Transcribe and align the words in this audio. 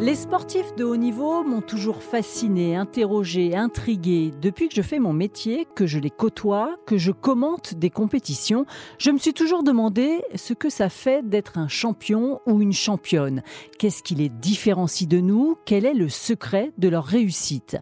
Les 0.00 0.16
sportifs 0.16 0.74
de 0.74 0.82
haut 0.82 0.96
niveau 0.96 1.44
m'ont 1.44 1.60
toujours 1.60 2.02
fasciné, 2.02 2.74
interrogé, 2.74 3.54
intrigué. 3.54 4.32
Depuis 4.42 4.68
que 4.68 4.74
je 4.74 4.82
fais 4.82 4.98
mon 4.98 5.12
métier, 5.12 5.68
que 5.76 5.86
je 5.86 6.00
les 6.00 6.10
côtoie, 6.10 6.76
que 6.84 6.98
je 6.98 7.12
commente 7.12 7.74
des 7.74 7.90
compétitions, 7.90 8.66
je 8.98 9.12
me 9.12 9.18
suis 9.18 9.32
toujours 9.32 9.62
demandé 9.62 10.20
ce 10.34 10.52
que 10.52 10.68
ça 10.68 10.88
fait 10.88 11.24
d'être 11.24 11.58
un 11.58 11.68
champion 11.68 12.40
ou 12.44 12.60
une 12.60 12.72
championne. 12.72 13.44
Qu'est-ce 13.78 14.02
qui 14.02 14.16
les 14.16 14.28
différencie 14.28 15.08
de 15.08 15.20
nous? 15.20 15.56
Quel 15.64 15.86
est 15.86 15.94
le 15.94 16.08
secret 16.08 16.72
de 16.76 16.88
leur 16.88 17.04
réussite? 17.04 17.76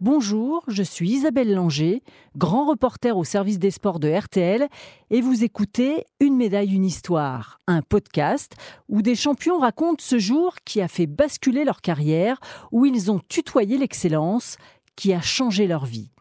Bonjour, 0.00 0.64
je 0.66 0.82
suis 0.82 1.08
Isabelle 1.10 1.54
Langer, 1.54 2.02
grand 2.36 2.66
reporter 2.66 3.16
au 3.16 3.22
service 3.22 3.60
des 3.60 3.70
sports 3.70 4.00
de 4.00 4.10
RTL, 4.10 4.68
et 5.10 5.20
vous 5.20 5.44
écoutez 5.44 6.04
Une 6.18 6.36
médaille, 6.36 6.74
une 6.74 6.84
histoire, 6.84 7.60
un 7.68 7.80
podcast 7.80 8.54
où 8.88 9.02
des 9.02 9.14
champions 9.14 9.58
racontent 9.60 10.02
ce 10.02 10.18
jour 10.18 10.56
qui 10.64 10.80
a 10.80 10.88
fait 10.88 11.06
basculer 11.06 11.64
leur 11.64 11.80
carrière, 11.80 12.40
où 12.72 12.86
ils 12.86 13.12
ont 13.12 13.20
tutoyé 13.28 13.78
l'excellence, 13.78 14.56
qui 14.96 15.12
a 15.12 15.20
changé 15.20 15.68
leur 15.68 15.84
vie. 15.84 16.13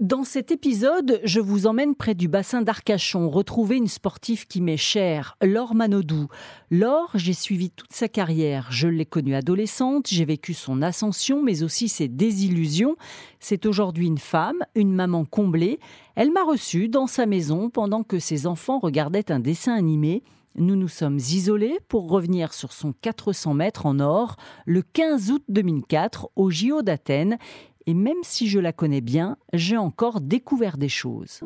Dans 0.00 0.24
cet 0.24 0.50
épisode, 0.50 1.20
je 1.22 1.38
vous 1.38 1.68
emmène 1.68 1.94
près 1.94 2.16
du 2.16 2.26
bassin 2.26 2.62
d'Arcachon, 2.62 3.30
retrouver 3.30 3.76
une 3.76 3.86
sportive 3.86 4.48
qui 4.48 4.60
m'est 4.60 4.76
chère, 4.76 5.36
Laure 5.40 5.76
Manodou. 5.76 6.26
Laure, 6.72 7.12
j'ai 7.14 7.32
suivi 7.32 7.70
toute 7.70 7.92
sa 7.92 8.08
carrière. 8.08 8.66
Je 8.70 8.88
l'ai 8.88 9.06
connue 9.06 9.36
adolescente, 9.36 10.08
j'ai 10.08 10.24
vécu 10.24 10.52
son 10.52 10.82
ascension, 10.82 11.44
mais 11.44 11.62
aussi 11.62 11.88
ses 11.88 12.08
désillusions. 12.08 12.96
C'est 13.38 13.66
aujourd'hui 13.66 14.08
une 14.08 14.18
femme, 14.18 14.64
une 14.74 14.92
maman 14.92 15.24
comblée. 15.24 15.78
Elle 16.16 16.32
m'a 16.32 16.42
reçue 16.42 16.88
dans 16.88 17.06
sa 17.06 17.24
maison 17.24 17.70
pendant 17.70 18.02
que 18.02 18.18
ses 18.18 18.48
enfants 18.48 18.80
regardaient 18.80 19.30
un 19.30 19.38
dessin 19.38 19.74
animé. 19.74 20.24
Nous 20.56 20.76
nous 20.76 20.88
sommes 20.88 21.16
isolés 21.16 21.80
pour 21.88 22.08
revenir 22.08 22.54
sur 22.54 22.72
son 22.72 22.92
400 22.92 23.54
mètres 23.54 23.86
en 23.86 23.98
or 23.98 24.36
le 24.66 24.82
15 24.82 25.32
août 25.32 25.42
2004 25.48 26.30
au 26.36 26.48
JO 26.50 26.82
d'Athènes 26.82 27.38
et 27.86 27.94
même 27.94 28.22
si 28.22 28.48
je 28.48 28.58
la 28.58 28.72
connais 28.72 29.00
bien, 29.00 29.36
j'ai 29.52 29.76
encore 29.76 30.20
découvert 30.20 30.78
des 30.78 30.88
choses. 30.88 31.40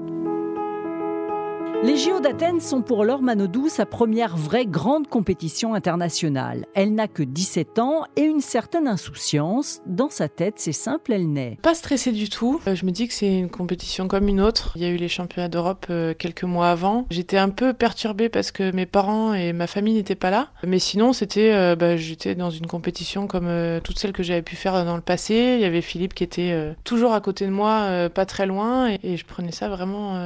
Les 1.84 1.96
JO 1.96 2.18
d'Athènes 2.18 2.60
sont 2.60 2.82
pour 2.82 3.04
Laure 3.04 3.20
sa 3.68 3.86
première 3.86 4.36
vraie 4.36 4.66
grande 4.66 5.06
compétition 5.06 5.74
internationale. 5.74 6.66
Elle 6.74 6.92
n'a 6.92 7.06
que 7.06 7.22
17 7.22 7.78
ans 7.78 8.04
et 8.16 8.22
une 8.22 8.40
certaine 8.40 8.88
insouciance. 8.88 9.80
Dans 9.86 10.10
sa 10.10 10.28
tête, 10.28 10.54
c'est 10.56 10.72
simple, 10.72 11.12
elle 11.12 11.32
n'est 11.32 11.56
pas 11.62 11.74
stressée 11.74 12.10
du 12.10 12.28
tout. 12.28 12.60
Euh, 12.66 12.74
je 12.74 12.84
me 12.84 12.90
dis 12.90 13.06
que 13.06 13.14
c'est 13.14 13.38
une 13.38 13.48
compétition 13.48 14.08
comme 14.08 14.26
une 14.26 14.40
autre. 14.40 14.72
Il 14.74 14.82
y 14.82 14.86
a 14.86 14.88
eu 14.88 14.96
les 14.96 15.08
championnats 15.08 15.48
d'Europe 15.48 15.86
euh, 15.90 16.14
quelques 16.18 16.42
mois 16.42 16.70
avant. 16.70 17.06
J'étais 17.10 17.38
un 17.38 17.50
peu 17.50 17.72
perturbée 17.72 18.28
parce 18.28 18.50
que 18.50 18.72
mes 18.72 18.86
parents 18.86 19.32
et 19.32 19.52
ma 19.52 19.68
famille 19.68 19.94
n'étaient 19.94 20.16
pas 20.16 20.30
là. 20.30 20.48
Mais 20.66 20.80
sinon, 20.80 21.12
c'était, 21.12 21.52
euh, 21.52 21.76
bah, 21.76 21.96
j'étais 21.96 22.34
dans 22.34 22.50
une 22.50 22.66
compétition 22.66 23.28
comme 23.28 23.48
toutes 23.84 24.00
celles 24.00 24.12
que 24.12 24.24
j'avais 24.24 24.42
pu 24.42 24.56
faire 24.56 24.84
dans 24.84 24.96
le 24.96 25.02
passé. 25.02 25.54
Il 25.54 25.60
y 25.60 25.64
avait 25.64 25.82
Philippe 25.82 26.14
qui 26.14 26.24
était 26.24 26.74
toujours 26.82 27.12
à 27.12 27.20
côté 27.20 27.46
de 27.46 27.52
moi, 27.52 28.08
pas 28.12 28.26
très 28.26 28.46
loin, 28.46 28.96
et 29.02 29.16
je 29.16 29.24
prenais 29.24 29.52
ça 29.52 29.68
vraiment 29.68 30.16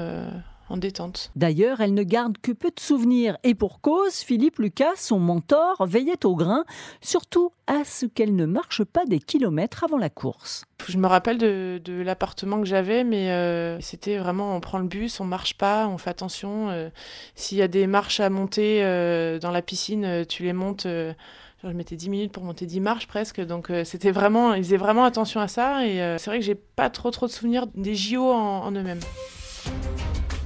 détente. 0.77 1.31
D'ailleurs, 1.37 1.81
elle 1.81 1.95
ne 1.95 2.03
garde 2.03 2.39
que 2.39 2.53
peu 2.53 2.69
de 2.69 2.81
souvenirs 2.81 3.37
et 3.45 3.55
pour 3.55 3.81
cause, 3.81 4.17
Philippe 4.17 4.59
Lucas, 4.59 4.97
son 4.97 5.19
mentor, 5.19 5.87
veillait 5.87 6.25
au 6.25 6.37
grain, 6.37 6.65
surtout 7.01 7.53
à 7.67 7.85
ce 7.85 8.07
qu'elle 8.07 8.35
ne 8.35 8.47
marche 8.47 8.85
pas 8.85 9.05
des 9.07 9.19
kilomètres 9.19 9.85
avant 9.85 9.99
la 9.99 10.11
course. 10.11 10.65
Je 10.89 10.99
me 10.99 11.07
rappelle 11.07 11.39
de, 11.39 11.81
l'appartement 12.03 12.61
que 12.61 12.67
j'avais, 12.67 13.05
mais 13.05 13.31
euh, 13.31 13.81
c'était 13.81 14.19
vraiment 14.19 14.57
on 14.57 14.61
prend 14.61 14.79
le 14.79 14.87
bus, 14.87 15.21
on 15.21 15.25
marche 15.25 15.55
pas, 15.55 15.87
on 15.89 15.99
fait 15.99 16.11
attention. 16.11 16.71
Euh, 16.71 16.91
s'il 17.35 17.59
y 17.59 17.63
a 17.63 17.69
des 17.69 17.87
marches 17.87 18.21
à 18.21 18.31
monter 18.31 18.83
euh, 18.83 19.39
dans 19.39 19.51
la 19.51 19.63
piscine, 19.63 20.25
tu 20.29 20.43
les 20.43 20.53
montes. 20.53 20.87
je 20.87 21.69
mettais 21.69 21.97
10 21.97 22.11
minutes 22.11 22.33
pour 22.33 22.43
monter 22.45 22.67
10 22.67 22.81
marches 22.81 23.07
presque, 23.07 23.41
donc 23.41 23.71
c'était 23.85 24.11
vraiment, 24.11 24.55
ils 24.55 24.65
faisaient 24.65 24.77
vraiment 24.77 25.05
attention 25.05 25.41
à 25.41 25.49
ça. 25.49 25.87
Et 25.87 25.99
c'est 26.19 26.27
vrai 26.27 26.41
que 26.41 26.45
j'ai 26.45 26.57
pas 26.57 26.91
trop 26.91 27.11
trop 27.11 27.27
de 27.27 27.33
souvenirs 27.33 27.67
des 27.75 27.95
JO 27.95 28.31
en 28.31 28.71
eux-mêmes. 28.73 29.01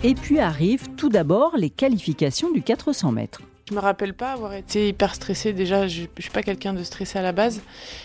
Et 0.06 0.15
puis 0.15 0.39
arrivent 0.39 0.89
tout 0.97 1.09
d'abord 1.09 1.56
les 1.56 1.69
qualifications 1.69 2.53
du 2.53 2.62
400 2.62 3.11
mètres. 3.11 3.43
Je 3.69 3.75
me 3.75 3.81
rappelle 3.81 4.15
pas 4.15 4.31
avoir 4.31 4.54
été 4.54 4.87
hyper 4.87 5.12
stressée. 5.16 5.53
Déjà, 5.53 5.88
je, 5.88 6.03
je 6.16 6.22
suis 6.22 6.31
pas 6.31 6.44
quelqu'un 6.44 6.72
de 6.72 6.84
stressé 6.84 7.19
à 7.19 7.22
la 7.22 7.32
base. 7.32 7.62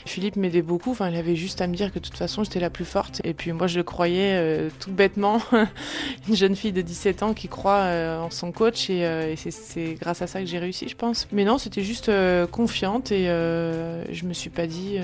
Philippe 0.07 0.35
m'aidait 0.35 0.63
beaucoup. 0.63 0.89
Enfin, 0.89 1.11
il 1.11 1.15
avait 1.15 1.35
juste 1.35 1.61
à 1.61 1.67
me 1.67 1.75
dire 1.75 1.93
que 1.93 1.99
de 1.99 2.03
toute 2.03 2.17
façon, 2.17 2.43
j'étais 2.43 2.59
la 2.59 2.71
plus 2.71 2.83
forte. 2.83 3.21
Et 3.23 3.35
puis 3.35 3.51
moi, 3.51 3.67
je 3.67 3.77
le 3.77 3.83
croyais 3.83 4.31
euh, 4.33 4.69
tout 4.79 4.89
bêtement. 4.89 5.39
Une 6.27 6.35
jeune 6.35 6.55
fille 6.55 6.71
de 6.71 6.81
17 6.81 7.21
ans 7.21 7.35
qui 7.35 7.47
croit 7.47 7.81
euh, 7.81 8.19
en 8.21 8.31
son 8.31 8.51
coach. 8.51 8.89
Et, 8.89 9.05
euh, 9.05 9.33
et 9.33 9.35
c'est 9.35 9.93
grâce 10.01 10.23
à 10.23 10.27
ça 10.27 10.39
que 10.39 10.47
j'ai 10.47 10.57
réussi, 10.57 10.89
je 10.89 10.95
pense. 10.95 11.27
Mais 11.31 11.45
non, 11.45 11.59
c'était 11.59 11.83
juste 11.83 12.09
confiante. 12.49 13.11
Et 13.11 13.25
je 13.25 14.25
me 14.25 14.33
suis 14.33 14.49
pas 14.49 14.65
dit 14.65 14.97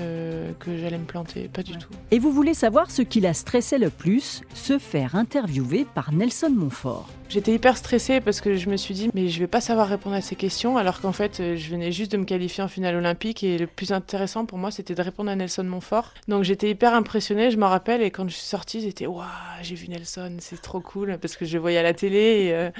que 0.58 0.76
j'allais 0.76 0.98
me 0.98 1.06
planter. 1.06 1.48
Pas 1.52 1.62
du 1.62 1.78
tout. 1.78 1.90
Et 2.10 2.18
vous 2.18 2.32
voulez 2.32 2.54
savoir 2.54 2.90
ce 2.90 3.02
qui 3.02 3.20
la 3.20 3.32
stressait 3.32 3.78
le 3.78 3.90
plus? 3.90 4.42
Se 4.54 4.80
faire 4.80 5.14
interviewer 5.14 5.86
par 5.94 6.12
Nelson 6.12 6.50
Montfort. 6.50 7.08
J'étais 7.28 7.52
hyper 7.52 7.76
stressée 7.76 8.22
parce 8.22 8.40
que 8.40 8.56
je 8.56 8.70
me 8.70 8.78
suis 8.78 8.94
dit, 8.94 9.10
mais 9.12 9.28
je 9.28 9.38
vais 9.38 9.46
pas 9.46 9.60
savoir 9.60 9.88
répondre 9.88 10.16
à 10.16 10.22
ces 10.22 10.34
questions, 10.34 10.47
alors 10.76 11.00
qu'en 11.00 11.12
fait, 11.12 11.40
euh, 11.40 11.56
je 11.56 11.70
venais 11.70 11.92
juste 11.92 12.12
de 12.12 12.16
me 12.16 12.24
qualifier 12.24 12.62
en 12.62 12.68
finale 12.68 12.96
olympique 12.96 13.44
et 13.44 13.58
le 13.58 13.66
plus 13.66 13.92
intéressant 13.92 14.46
pour 14.46 14.58
moi, 14.58 14.70
c'était 14.70 14.94
de 14.94 15.02
répondre 15.02 15.30
à 15.30 15.36
Nelson 15.36 15.64
Montfort. 15.64 16.14
Donc 16.26 16.44
j'étais 16.44 16.70
hyper 16.70 16.94
impressionnée, 16.94 17.50
je 17.50 17.56
me 17.56 17.64
rappelle, 17.64 18.02
et 18.02 18.10
quand 18.10 18.26
je 18.28 18.34
suis 18.34 18.46
sortie, 18.46 18.80
j'étais, 18.80 19.06
waouh, 19.06 19.26
j'ai 19.62 19.74
vu 19.74 19.88
Nelson, 19.88 20.36
c'est 20.38 20.60
trop 20.60 20.80
cool, 20.80 21.18
parce 21.20 21.36
que 21.36 21.44
je 21.44 21.54
le 21.54 21.60
voyais 21.60 21.78
à 21.78 21.82
la 21.82 21.92
télé. 21.92 22.18
Et, 22.18 22.54
euh, 22.54 22.70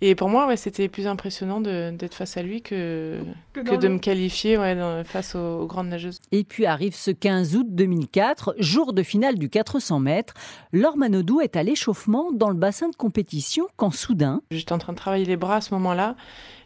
et 0.00 0.14
pour 0.14 0.28
moi, 0.28 0.46
ouais, 0.46 0.56
c'était 0.56 0.88
plus 0.88 1.06
impressionnant 1.06 1.60
d'être 1.60 2.14
face 2.14 2.36
à 2.36 2.42
lui 2.42 2.62
que, 2.62 3.18
que, 3.54 3.74
de 3.74 3.88
me 3.88 3.98
qualifier 3.98 4.58
ouais, 4.58 4.76
face 5.04 5.34
aux, 5.34 5.66
grandes 5.66 5.88
nageuses. 5.88 6.20
Et 6.32 6.44
puis 6.44 6.66
arrive 6.66 6.94
ce 6.94 7.10
15 7.10 7.56
août 7.56 7.66
2004, 7.70 8.56
jour 8.58 8.92
de 8.92 9.02
finale 9.02 9.38
du 9.38 9.48
400 9.48 10.00
mètres. 10.00 10.34
Laure 10.72 10.96
Manodou 10.96 11.40
est 11.40 11.56
à 11.56 11.62
l'échauffement 11.62 12.32
dans 12.32 12.48
le 12.48 12.56
bassin 12.56 12.88
de 12.88 12.96
compétition 12.96 13.66
quand 13.76 13.92
soudain. 13.92 14.42
J'étais 14.50 14.72
en 14.72 14.78
train 14.78 14.92
de 14.92 14.98
travailler 14.98 15.24
les 15.24 15.36
bras 15.36 15.56
à 15.56 15.60
ce 15.60 15.72
moment-là. 15.74 16.16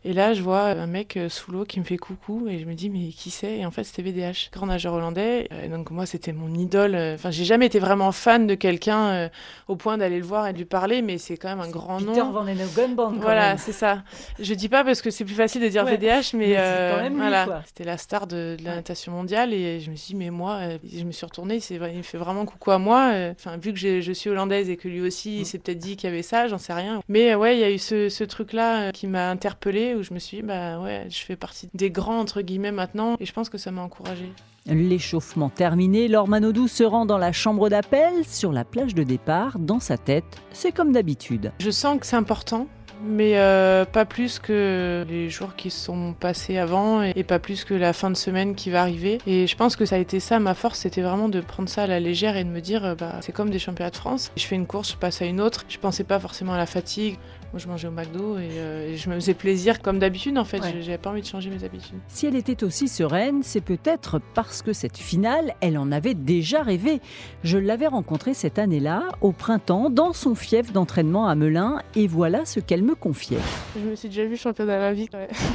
Et 0.05 0.13
là, 0.13 0.33
je 0.33 0.43
vois 0.43 0.47
un 0.56 0.86
mec 0.86 1.16
euh, 1.16 1.28
sous 1.28 1.53
l'eau 1.53 1.64
qui 1.64 1.81
me 1.81 1.84
fait 1.84 1.97
coucou 1.97 2.47
et 2.48 2.59
je 2.59 2.64
me 2.64 2.75
dis, 2.75 2.91
mais 2.91 3.09
qui 3.09 3.31
c'est? 3.31 3.59
Et 3.59 3.66
en 3.66 3.70
fait, 3.70 3.84
c'était 3.84 4.03
VDH, 4.03 4.50
grand 4.53 4.66
nageur 4.66 4.94
hollandais. 4.94 5.48
Et 5.62 5.69
donc, 5.69 5.91
moi, 5.91 6.06
c'était 6.06 6.32
mon 6.32 6.53
idole. 6.54 6.97
Enfin, 7.14 7.31
j'ai 7.31 7.44
jamais 7.44 7.66
été 7.66 7.78
vraiment 7.78 8.12
fan 8.12 8.47
de 8.47 8.54
quelqu'un 8.54 9.09
euh, 9.09 9.28
au 9.69 9.76
point 9.76 9.98
d'aller 9.98 10.19
le 10.19 10.25
voir 10.25 10.48
et 10.48 10.53
de 10.53 10.59
lui 10.59 10.64
parler, 10.64 11.03
mais 11.03 11.19
c'est 11.19 11.36
quand 11.36 11.48
même 11.48 11.60
un 11.60 11.70
grand 11.70 11.98
Peter 11.98 12.20
nom. 12.20 12.31
Van 12.31 12.44
Gunband, 12.76 13.12
Voilà, 13.20 13.56
c'est 13.56 13.72
ça. 13.72 14.03
Je 14.38 14.54
dis 14.54 14.69
pas 14.69 14.84
parce 14.84 15.03
que 15.03 15.10
c'est 15.10 15.25
plus 15.25 15.34
facile 15.34 15.62
de 15.62 15.69
dire 15.69 15.84
VDH, 15.84 16.34
mais, 16.34 16.54
euh, 16.56 17.09
voilà. 17.15 17.62
C'était 17.66 17.84
la 17.84 17.98
star 17.98 18.26
de, 18.26 18.56
la 18.62 18.76
natation 18.76 19.12
mondiale 19.12 19.53
et 19.53 19.80
je 19.80 19.91
me 19.91 19.97
suis 19.97 20.15
dit, 20.15 20.16
mais 20.16 20.30
moi, 20.30 20.60
je 20.84 21.04
me 21.04 21.12
suis 21.12 21.26
retournée, 21.26 21.60
il 21.70 21.80
me 21.80 22.03
fait 22.03 22.19
vraiment 22.19 22.44
coucou 22.44 22.70
à 22.70 22.78
moi. 22.78 23.12
Enfin, 23.32 23.56
vu 23.56 23.72
que 23.72 23.78
je 23.78 24.12
suis 24.12 24.30
hollandaise 24.30 24.70
et 24.70 24.76
que 24.76 24.88
lui 24.88 25.00
aussi, 25.00 25.36
il 25.36 25.42
mm. 25.42 25.44
s'est 25.44 25.59
peut-être 25.59 25.78
dit 25.78 25.97
qu'il 25.97 26.09
y 26.09 26.12
avait 26.12 26.22
ça, 26.22 26.48
j'en 26.48 26.59
sais 26.59 26.72
rien. 26.72 27.00
Mais 27.09 27.34
ouais, 27.34 27.56
il 27.56 27.60
y 27.60 27.65
a 27.65 27.70
eu 27.70 27.78
ce, 27.78 28.09
ce 28.09 28.25
truc-là 28.25 28.92
qui 28.92 29.06
m'a 29.06 29.30
interpellée 29.30 29.94
où 29.94 30.03
je 30.03 30.15
me 30.15 30.19
suis 30.19 30.38
dit, 30.41 30.47
bah 30.47 30.81
ouais, 30.81 31.06
je 31.10 31.19
fais 31.19 31.37
partie 31.37 31.69
des 31.75 31.91
grands, 31.91 32.19
entre 32.19 32.43
guillemets, 32.43 32.72
maintenant, 32.72 33.16
et 33.21 33.26
je 33.26 33.32
pense 33.32 33.49
que 33.49 33.59
ça 33.59 33.71
m'a 33.71 33.82
encouragée. 33.82 34.32
L'échauffement 34.66 35.49
terminé, 35.49 36.09
Laure 36.09 36.28
Manodou 36.28 36.69
se 36.69 36.84
rend 36.84 37.06
dans 37.06 37.19
la 37.19 37.32
chambre 37.32 37.69
d'appel, 37.69 38.25
sur 38.26 38.53
la 38.53 38.65
plage 38.65 38.94
de 38.94 39.03
départ, 39.03 39.59
dans 39.59 39.81
sa 39.81 39.97
tête, 39.97 40.43
c'est 40.53 40.72
comme 40.72 40.93
d'habitude. 40.93 41.53
Je 41.60 41.71
sens 41.71 41.98
que 41.98 42.06
c'est 42.06 42.16
important, 42.16 42.66
mais 43.03 43.38
euh, 43.38 43.84
pas 43.84 44.04
plus 44.04 44.38
que 44.38 45.06
les 45.09 45.31
jours 45.31 45.54
qui 45.56 45.71
sont 45.71 46.15
passés 46.19 46.59
avant 46.59 47.03
et, 47.03 47.22
pas 47.22 47.38
plus 47.38 47.65
que 47.65 47.75
la 47.75 47.93
fin 47.93 48.10
de 48.10 48.16
semaine 48.16 48.54
qui 48.54 48.71
va 48.71 48.82
arriver. 48.82 49.19
Et 49.27 49.47
je 49.47 49.56
pense 49.56 49.77
que 49.77 49.84
ça 49.84 49.97
a 49.97 49.98
été 49.98 50.21
ça, 50.21 50.38
ma 50.38 50.54
force, 50.54 50.81
c'était 50.81 51.03
vraiment 51.03 51.28
de 51.28 51.41
prendre 51.41 51.69
ça 51.69 51.84
à 51.84 51.87
la 51.87 52.00
légère 52.00 52.37
et 52.37 52.44
de 52.44 52.50
me 52.50 52.60
dire, 52.60 52.84
euh, 52.84 52.94
bah, 52.94 53.16
c'est 53.21 53.32
comme 53.32 53.50
des 53.50 53.59
championnats 53.59 53.91
de 53.91 53.97
France. 53.97 54.32
Je 54.37 54.44
fais 54.44 54.56
une 54.56 54.66
course, 54.66 54.93
je 54.93 54.97
passe 54.97 55.22
à 55.22 55.27
une 55.27 55.41
autre. 55.41 55.65
Je 55.69 55.78
pensais 55.78 56.04
pas 56.04 56.19
forcément 56.19 56.54
à 56.54 56.59
la 56.59 56.66
fatigue. 56.66 57.16
Moi, 57.53 57.60
je 57.60 57.66
mangeais 57.66 57.88
au 57.88 57.92
McDo 57.92 58.36
euh, 58.36 58.92
et, 58.92 58.97
je 58.97 59.09
me 59.09 59.14
faisais 59.14 59.32
plaisir 59.32 59.81
comme 59.81 59.98
d'habitude, 59.98 60.36
en 60.36 60.44
fait. 60.44 60.60
J'avais 60.81 60.98
pas 60.98 61.10
envie 61.10 61.22
de 61.22 61.26
changer 61.26 61.48
mes 61.48 61.64
habitudes. 61.64 61.97
Si 62.06 62.26
elle 62.26 62.36
était 62.36 62.62
aussi 62.62 62.88
sereine, 62.88 63.42
c'est 63.42 63.62
peut-être 63.62 64.21
parce 64.34 64.60
que 64.60 64.74
cette 64.74 64.98
finale, 64.98 65.54
elle 65.62 65.78
en 65.78 65.91
avait 65.91 66.12
déjà 66.12 66.62
rêvé. 66.62 67.00
Je 67.45 67.56
l'avais 67.56 67.86
rencontrée 67.86 68.34
cette 68.34 68.59
année-là, 68.59 69.04
au 69.22 69.33
printemps, 69.33 69.89
dans 69.89 70.12
son 70.12 70.34
fief 70.34 70.72
d'entraînement 70.72 71.27
à 71.27 71.34
Melun, 71.34 71.80
et 71.97 72.06
voilà 72.06 72.45
ce 72.45 72.60
qu'elle 72.60 72.83
me 72.83 72.95
confiait. 72.95 73.39
Je 73.77 73.89
me 73.89 73.94
suis 73.94 74.09
déjà 74.09 74.27
vue 74.27 74.36
championne 74.36 74.68
à 74.68 74.78
la 74.78 74.92
vie. 74.92 75.09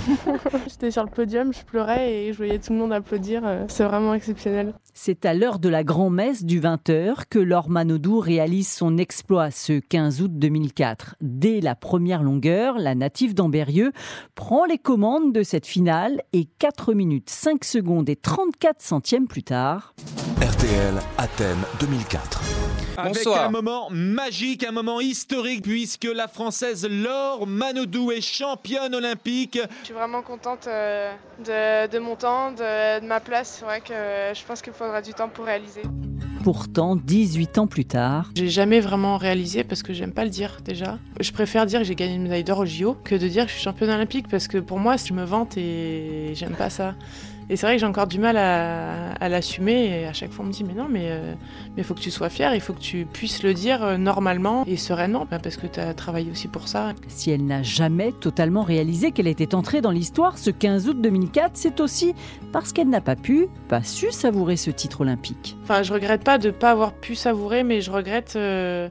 J'étais 0.68 0.89
sur 0.89 1.04
le 1.04 1.12
podium, 1.12 1.54
je 1.54 1.63
pleurais 1.63 2.12
et 2.12 2.34
je 2.34 2.38
voyais 2.38 2.57
tout 2.57 2.74
le 2.74 2.80
monde 2.80 2.94
applaudir. 2.94 3.44
Euh, 3.46 3.66
c'est 3.68 3.84
vraiment 3.84 4.16
exceptionnel. 4.16 4.74
C'est 4.96 5.25
à 5.25 5.34
l'heure 5.34 5.60
de 5.60 5.69
la 5.69 5.84
grand-messe 5.84 6.44
du 6.44 6.60
20h 6.60 7.24
que 7.30 7.39
Laure 7.39 7.69
Manodou 7.69 8.19
réalise 8.19 8.68
son 8.68 8.98
exploit 8.98 9.51
ce 9.51 9.80
15 9.80 10.22
août 10.22 10.31
2004. 10.34 11.16
Dès 11.22 11.62
la 11.62 11.75
première 11.84 12.24
longueur, 12.24 12.78
la 12.78 12.96
native 12.96 13.34
d'Amberieux 13.34 13.92
prend 14.36 14.64
les 14.64 14.78
commandes 14.78 15.34
de 15.34 15.44
cette 15.44 15.68
finale 15.68 16.22
et 16.32 16.46
4 16.46 16.94
minutes 16.94 17.30
5 17.30 17.66
secondes 17.66 18.08
et 18.08 18.16
34 18.16 18.82
centièmes 18.82 19.28
plus 19.28 19.44
tard. 19.44 19.94
RTL 20.42 20.94
Athènes 21.18 21.62
2004. 21.82 22.42
Avec 22.96 23.28
un 23.28 23.50
moment 23.50 23.90
magique, 23.92 24.64
un 24.64 24.72
moment 24.72 25.02
historique, 25.02 25.64
puisque 25.64 26.06
la 26.06 26.30
Française 26.30 26.88
Laure 26.90 27.46
Manodou 27.48 28.12
est 28.12 28.22
championne 28.22 28.96
olympique. 28.96 29.60
Je 29.82 29.86
suis 29.86 29.94
vraiment 29.94 30.22
contente 30.22 30.68
euh, 30.68 31.12
de, 31.46 32.00
mon 32.00 32.16
temps, 32.16 32.52
de, 32.54 33.02
de 33.02 33.06
ma 33.06 33.20
place. 33.20 33.58
C'est 33.60 33.66
vrai 33.66 33.82
que 33.82 33.94
je 33.94 34.46
pense 34.46 34.62
qu'il 34.62 34.72
faudra 34.72 35.02
du 35.02 35.14
temps 35.14 35.28
pour 35.28 35.44
réaliser. 35.44 35.82
Pourtant, 36.44 36.98
18 36.98 37.57
ans 37.57 37.68
plus 37.68 37.86
tard. 37.86 38.31
J'ai 38.36 38.50
jamais 38.50 38.81
vraiment 38.81 39.16
réalisé 39.16 39.63
parce 39.63 39.81
que 39.81 39.94
j'aime 39.94 40.12
pas 40.12 40.25
le 40.25 40.30
dire 40.30 40.57
déjà. 40.66 41.00
Je 41.22 41.31
préfère 41.31 41.66
dire 41.66 41.80
que 41.80 41.86
j'ai 41.86 41.95
gagné 41.95 42.16
une 42.16 42.24
médaille 42.24 42.44
d'or 42.44 42.60
au 42.60 42.66
JO 42.66 42.98
que 43.04 43.16
de 43.16 43.30
dire 43.30 43.45
que 43.45 43.50
je 43.50 43.56
suis 43.56 43.63
championne 43.63 43.90
olympique 43.90 44.28
parce 44.30 44.50
que 44.50 44.57
pour 44.57 44.78
moi, 44.78 44.98
je 44.98 45.13
me 45.13 45.24
vante 45.24 45.57
et 45.57 46.34
j'aime 46.36 46.56
pas 46.56 46.69
ça. 46.69 46.95
Et 47.50 47.56
c'est 47.56 47.66
vrai 47.66 47.75
que 47.75 47.80
j'ai 47.80 47.86
encore 47.86 48.07
du 48.07 48.19
mal 48.19 48.38
à, 48.38 49.30
l'assumer. 49.30 50.01
Et 50.01 50.06
à 50.06 50.13
chaque 50.13 50.31
fois, 50.31 50.44
on 50.45 50.48
me 50.48 50.54
dit 50.54 50.63
Mais 50.63 50.74
non, 50.74 50.88
mais 50.90 51.06
il 51.06 51.12
euh, 51.12 51.34
mais 51.75 51.84
faut 51.84 51.94
que 51.94 52.00
tu 52.00 52.12
sois 52.12 52.30
fier, 52.30 52.54
il 52.54 52.62
faut 52.62 52.74
que 52.74 52.80
tu 52.80 53.06
puisses 53.06 53.44
le 53.44 53.54
dire 53.54 53.84
euh, 53.84 53.98
normalement 53.98 54.63
et 54.68 54.78
sereinement, 54.78 55.28
bah, 55.30 55.40
parce 55.42 55.57
que 55.57 55.68
tu 55.68 55.80
as 55.80 55.94
travaillé 55.94 56.31
aussi 56.31 56.48
pour 56.48 56.68
ça. 56.68 56.94
Si 57.07 57.31
elle 57.31 57.45
n'a 57.45 57.63
jamais 57.63 58.12
totalement 58.12 58.63
réalisé 58.63 59.12
qu'elle 59.12 59.28
était 59.28 59.56
entrée 59.56 59.81
dans 59.81 59.92
l'histoire 59.92 60.38
ce 60.38 60.50
15 60.50 60.90
août 60.90 61.01
2004, 61.01 61.51
c'est 61.54 61.80
aussi 61.80 62.13
parce 62.51 62.74
qu'elle 62.74 62.90
n'a 62.90 63.01
pas 63.01 63.16
pu, 63.16 63.48
pas 63.68 63.84
su 63.84 64.12
savourer 64.12 64.57
ce 64.57 64.72
titre 64.72 65.01
olympique. 65.01 65.57
Enfin, 65.63 65.84
je 65.84 65.94
regrette 65.94 66.24
pas 66.24 66.38
de 66.38 66.48
ne 66.48 66.54
pas 66.54 66.72
avoir 66.72 66.94
pu 66.94 67.16
savourer, 67.16 67.63
mais 67.63 67.81
je 67.81 67.92
regrette. 67.92 68.34
Euh, 68.36 68.89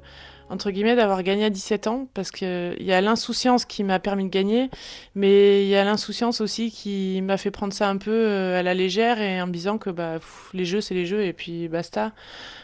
entre 0.53 0.71
guillemets, 0.71 0.95
d'avoir 0.95 1.23
gagné 1.23 1.47
à 1.47 1.51
17 1.51 1.87
ans, 1.87 2.09
parce 2.13 2.31
qu'il 2.31 2.77
y 2.81 2.93
a 2.93 3.01
l'insouciance 3.01 3.65
qui 3.65 3.85
m'a 3.85 3.99
permis 3.99 4.25
de 4.25 4.29
gagner, 4.29 4.69
mais 5.15 5.65
il 5.65 5.69
y 5.69 5.77
a 5.77 5.83
l'insouciance 5.83 6.43
aussi 6.43 6.71
qui 6.71 7.23
m'a 7.23 7.39
fait 7.39 7.51
prendre 7.51 7.73
ça 7.73 7.89
un 7.89 7.97
peu 7.97 8.11
euh, 8.11 8.61
à 8.61 8.63
la 8.63 8.75
légère 8.75 9.19
et 9.19 9.41
en 9.41 9.47
me 9.47 9.53
disant 9.53 9.79
que 9.79 9.89
bah, 9.89 10.19
les 10.53 10.67
jeux, 10.67 10.83
c'est 10.83 10.95
les 10.95 11.07
jeux 11.07 11.25
et 11.25 11.33
puis 11.33 11.69
basta. 11.69 12.13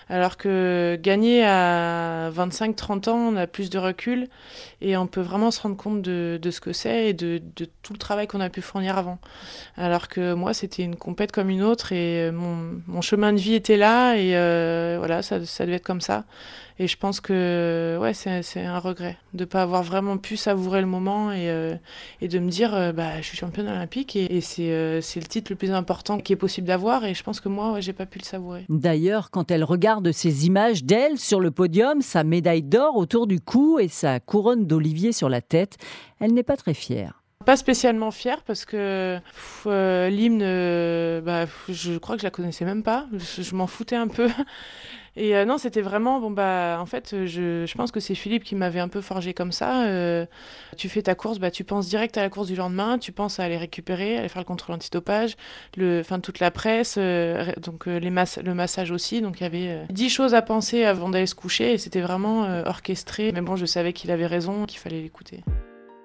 Alors 0.09 0.37
que 0.37 0.99
gagner 1.03 1.45
à 1.45 2.31
25-30 2.31 3.11
ans, 3.11 3.17
on 3.17 3.37
a 3.37 3.47
plus 3.47 3.71
de 3.71 3.79
recul 3.79 4.29
et 4.81 4.97
on 4.97 5.07
peut 5.07 5.21
vraiment 5.21 5.51
se 5.51 5.61
rendre 5.61 5.77
compte 5.77 6.03
de, 6.03 6.39
ce 6.51 6.61
que 6.61 6.73
c'est 6.73 7.09
et 7.09 7.13
de, 7.13 7.41
tout 7.83 7.93
le 7.93 7.99
travail 7.99 8.27
qu'on 8.27 8.41
a 8.41 8.49
pu 8.49 8.63
fournir 8.63 8.97
avant. 8.97 9.19
Alors 9.77 10.09
que 10.09 10.35
moi, 10.35 10.55
c'était 10.55 10.83
une 10.83 10.97
compète 10.97 11.33
comme 11.33 11.51
une 11.51 11.63
autre 11.63 11.93
et 11.93 12.31
mon, 12.31 13.01
chemin 13.03 13.33
de 13.33 13.39
vie 13.39 13.55
était 13.55 13.77
là 13.77 14.17
et 14.17 14.37
euh, 14.37 14.97
voilà, 14.99 15.23
ça, 15.23 15.45
ça 15.45 15.65
devait 15.65 15.77
être 15.77 15.85
comme 15.85 16.01
ça. 16.01 16.25
Et 16.81 16.87
je 16.87 16.97
pense 16.97 17.21
que 17.21 17.99
ouais, 18.01 18.15
c'est 18.15 18.65
un 18.65 18.79
regret 18.79 19.19
de 19.35 19.41
ne 19.41 19.45
pas 19.45 19.63
avoir 19.63 19.83
vraiment 19.83 20.17
pu 20.17 20.37
savourer 20.37 20.81
le 20.81 20.87
moment 20.87 21.33
et, 21.33 21.51
euh, 21.51 21.75
de 22.23 22.39
me 22.39 22.49
dire 22.49 22.73
euh, 22.73 22.93
bah, 22.93 23.21
je 23.21 23.27
suis 23.27 23.37
championne 23.37 23.67
olympique 23.67 24.15
et, 24.15 24.37
et 24.37 24.41
c'est 24.41 24.71
le 24.71 25.27
titre 25.27 25.51
le 25.51 25.57
plus 25.57 25.73
important 25.73 26.19
qui 26.19 26.33
est 26.33 26.37
possible 26.37 26.69
d'avoir. 26.69 27.05
Et 27.05 27.15
je 27.15 27.23
pense 27.25 27.41
que 27.41 27.49
moi, 27.49 27.73
ouais, 27.73 27.83
j'ai 27.83 27.93
pas 27.93 28.07
pu 28.07 28.21
le 28.21 28.25
savourer. 28.25 28.65
D'ailleurs, 28.69 29.31
quand 29.33 29.51
elle 29.51 29.65
regarde 29.65 29.98
de 30.01 30.13
ces 30.13 30.47
images 30.47 30.85
d'elle 30.85 31.19
sur 31.19 31.41
le 31.41 31.51
podium, 31.51 32.03
sa 32.03 32.25
médaille 32.25 32.63
d'or 32.63 32.97
autour 32.97 33.27
du 33.27 33.41
cou 33.41 33.79
et 33.79 33.89
sa 33.89 34.21
couronne 34.21 34.67
d'olivier 34.67 35.13
sur 35.13 35.29
la 35.29 35.41
tête. 35.41 35.77
Elle 36.21 36.35
n'est 36.35 36.43
pas 36.43 36.57
très 36.57 36.75
fière. 36.75 37.18
Pas 37.49 37.57
spécialement 37.57 38.11
fière 38.11 38.43
parce 38.43 38.67
que 38.67 39.19
euh, 39.65 40.09
l'hymne, 40.11 40.43
euh, 40.43 41.23
bah, 41.23 41.47
je 41.71 41.97
crois 41.97 42.17
que 42.17 42.21
je 42.21 42.27
la 42.27 42.31
connaissais 42.31 42.67
même 42.67 42.83
pas. 42.83 43.07
je 43.11 43.55
m'en 43.55 43.67
foutais 43.67 43.97
un 43.97 44.07
peu. 44.07 44.29
Et 45.17 45.35
euh, 45.35 45.47
non, 45.47 45.57
c'était 45.57 45.81
vraiment, 45.81 46.21
bon, 46.21 46.31
bah, 46.31 46.77
en 46.79 46.85
fait, 46.85 47.25
je, 47.25 47.65
je 47.65 47.75
pense 47.75 47.91
que 47.91 48.01
c'est 48.01 48.15
Philippe 48.15 48.45
qui 48.45 48.55
m'avait 48.55 48.81
un 48.81 48.89
peu 48.89 49.01
forgé 49.01 49.33
comme 49.33 49.51
ça. 49.51 49.87
Tu 50.77 50.91
fais 50.91 51.01
ta 51.01 51.15
course, 51.15 51.39
bah, 51.39 51.51
tu 51.51 51.65
penses 51.65 51.89
direct 51.89 52.19
à 52.19 52.21
la 52.21 52.29
course 52.29 52.49
du 52.49 52.55
lendemain, 52.55 52.99
tu 52.99 53.13
penses 53.13 53.41
à 53.41 53.45
aller 53.45 53.57
récupérer, 53.57 54.19
aller 54.19 54.29
faire 54.29 54.43
le 54.43 54.47
contrôle 54.47 54.75
antidopage, 54.75 55.35
le, 55.79 56.01
enfin, 56.01 56.21
toute 56.21 56.41
la 56.41 56.51
presse, 56.51 56.99
donc 56.99 57.87
les 57.87 58.11
mass 58.11 58.39
le 58.45 58.53
massage 58.53 58.91
aussi. 58.91 59.23
Donc 59.23 59.41
il 59.41 59.45
y 59.45 59.47
avait 59.47 59.87
dix 59.89 60.11
choses 60.11 60.35
à 60.35 60.43
penser 60.43 60.85
avant 60.85 61.09
d'aller 61.09 61.25
se 61.25 61.35
coucher 61.35 61.73
et 61.73 61.79
c'était 61.79 62.03
vraiment 62.03 62.43
orchestré. 62.67 63.33
Mais 63.33 63.41
bon, 63.41 63.57
je 63.57 63.65
savais 63.65 63.95
qu'il 63.95 64.11
avait 64.11 64.27
raison, 64.27 64.67
qu'il 64.67 64.81
fallait 64.81 65.01
l'écouter. 65.01 65.43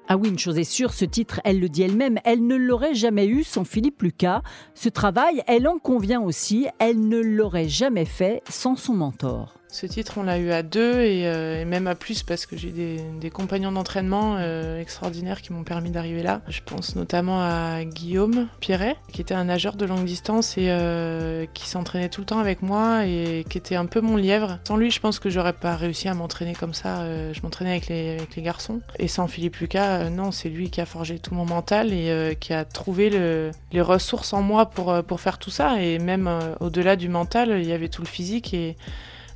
Ah 0.09 0.17
oui, 0.17 0.27
une 0.27 0.39
chose 0.39 0.59
est 0.59 0.65
sûre, 0.65 0.93
ce 0.93 1.05
titre, 1.05 1.39
elle 1.45 1.61
le 1.61 1.69
dit 1.69 1.81
elle-même, 1.83 2.19
elle 2.25 2.45
ne 2.45 2.57
l'aurait 2.57 2.93
jamais 2.93 3.25
eu 3.25 3.43
sans 3.43 3.63
Philippe 3.63 4.01
Lucas. 4.01 4.41
Ce 4.73 4.89
travail, 4.89 5.41
elle 5.47 5.65
en 5.65 5.77
convient 5.77 6.21
aussi, 6.21 6.67
elle 6.79 7.07
ne 7.07 7.19
l'aurait 7.19 7.69
jamais 7.69 8.05
fait 8.05 8.41
sans 8.49 8.75
son 8.75 8.95
mentor. 8.95 9.55
Ce 9.73 9.87
titre, 9.87 10.19
on 10.19 10.23
l'a 10.23 10.37
eu 10.37 10.51
à 10.51 10.61
deux 10.61 11.01
et, 11.01 11.25
euh, 11.25 11.65
même 11.65 11.87
à 11.87 11.95
plus 11.95 12.21
parce 12.21 12.45
que 12.45 12.55
j'ai 12.55 12.69
des, 12.69 13.29
compagnons 13.31 13.71
d'entraînement 13.71 14.35
euh, 14.37 14.79
extraordinaires 14.79 15.41
qui 15.41 15.51
m'ont 15.51 15.63
permis 15.63 15.89
d'arriver 15.89 16.21
là. 16.21 16.41
Je 16.47 16.61
pense 16.63 16.95
notamment 16.95 17.41
à 17.41 17.83
Guillaume 17.83 18.47
Pierret, 18.59 18.97
qui 19.11 19.21
était 19.21 19.33
un 19.33 19.45
nageur 19.45 19.75
de 19.75 19.85
longue 19.85 20.05
distance 20.05 20.59
et 20.59 20.67
euh, 20.67 21.47
qui 21.55 21.67
s'entraînait 21.67 22.09
tout 22.09 22.21
le 22.21 22.27
temps 22.27 22.37
avec 22.37 22.61
moi 22.61 23.07
et 23.07 23.47
qui 23.49 23.57
était 23.57 23.75
un 23.75 23.87
peu 23.87 23.99
mon 23.99 24.15
lièvre. 24.15 24.59
Sans 24.67 24.77
lui, 24.77 24.91
je 24.91 24.99
pense 24.99 25.17
que 25.17 25.31
j'aurais 25.31 25.53
pas 25.53 25.75
réussi 25.75 26.07
à 26.07 26.13
m'entraîner 26.13 26.53
comme 26.53 26.75
ça. 26.75 27.03
je 27.33 27.41
m'entraînais 27.41 27.71
avec 27.71 27.87
les, 27.87 28.43
garçons. 28.43 28.79
Et 28.99 29.07
sans 29.07 29.25
Philippe 29.25 29.55
Lucas, 29.55 30.11
non, 30.11 30.31
c'est 30.31 30.49
lui 30.49 30.69
qui 30.69 30.81
a 30.81 30.85
forgé 30.85 31.17
tout 31.17 31.33
mon 31.33 31.45
mental 31.45 31.93
et 31.93 32.37
qui 32.39 32.53
a 32.53 32.63
trouvé 32.63 33.09
le, 33.09 33.49
les 33.71 33.81
ressources 33.81 34.33
en 34.33 34.43
moi 34.43 34.67
pour, 34.67 35.03
pour 35.03 35.19
faire 35.19 35.39
tout 35.39 35.49
ça. 35.49 35.81
Et 35.81 35.97
même 35.97 36.29
au-delà 36.59 36.95
du 36.95 37.09
mental, 37.09 37.57
il 37.59 37.67
y 37.67 37.73
avait 37.73 37.89
tout 37.89 38.03
le 38.03 38.07
physique 38.07 38.53
et 38.53 38.77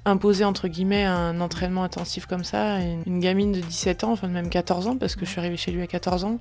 imposer 0.07 0.45
entre 0.45 0.67
guillemets 0.67 1.03
un 1.03 1.41
entraînement 1.41 1.83
intensif 1.83 2.25
comme 2.25 2.43
ça 2.43 2.79
une, 2.79 3.19
gamine 3.19 3.51
de 3.51 3.59
17 3.59 4.03
ans, 4.03 4.11
enfin 4.11 4.27
même 4.27 4.49
14 4.49 4.87
ans, 4.87 4.97
parce 4.97 5.15
que 5.15 5.25
je 5.25 5.31
suis 5.31 5.39
arrivée 5.39 5.57
chez 5.57 5.71
lui 5.71 5.81
à 5.81 5.87
14 5.87 6.23
ans, 6.23 6.39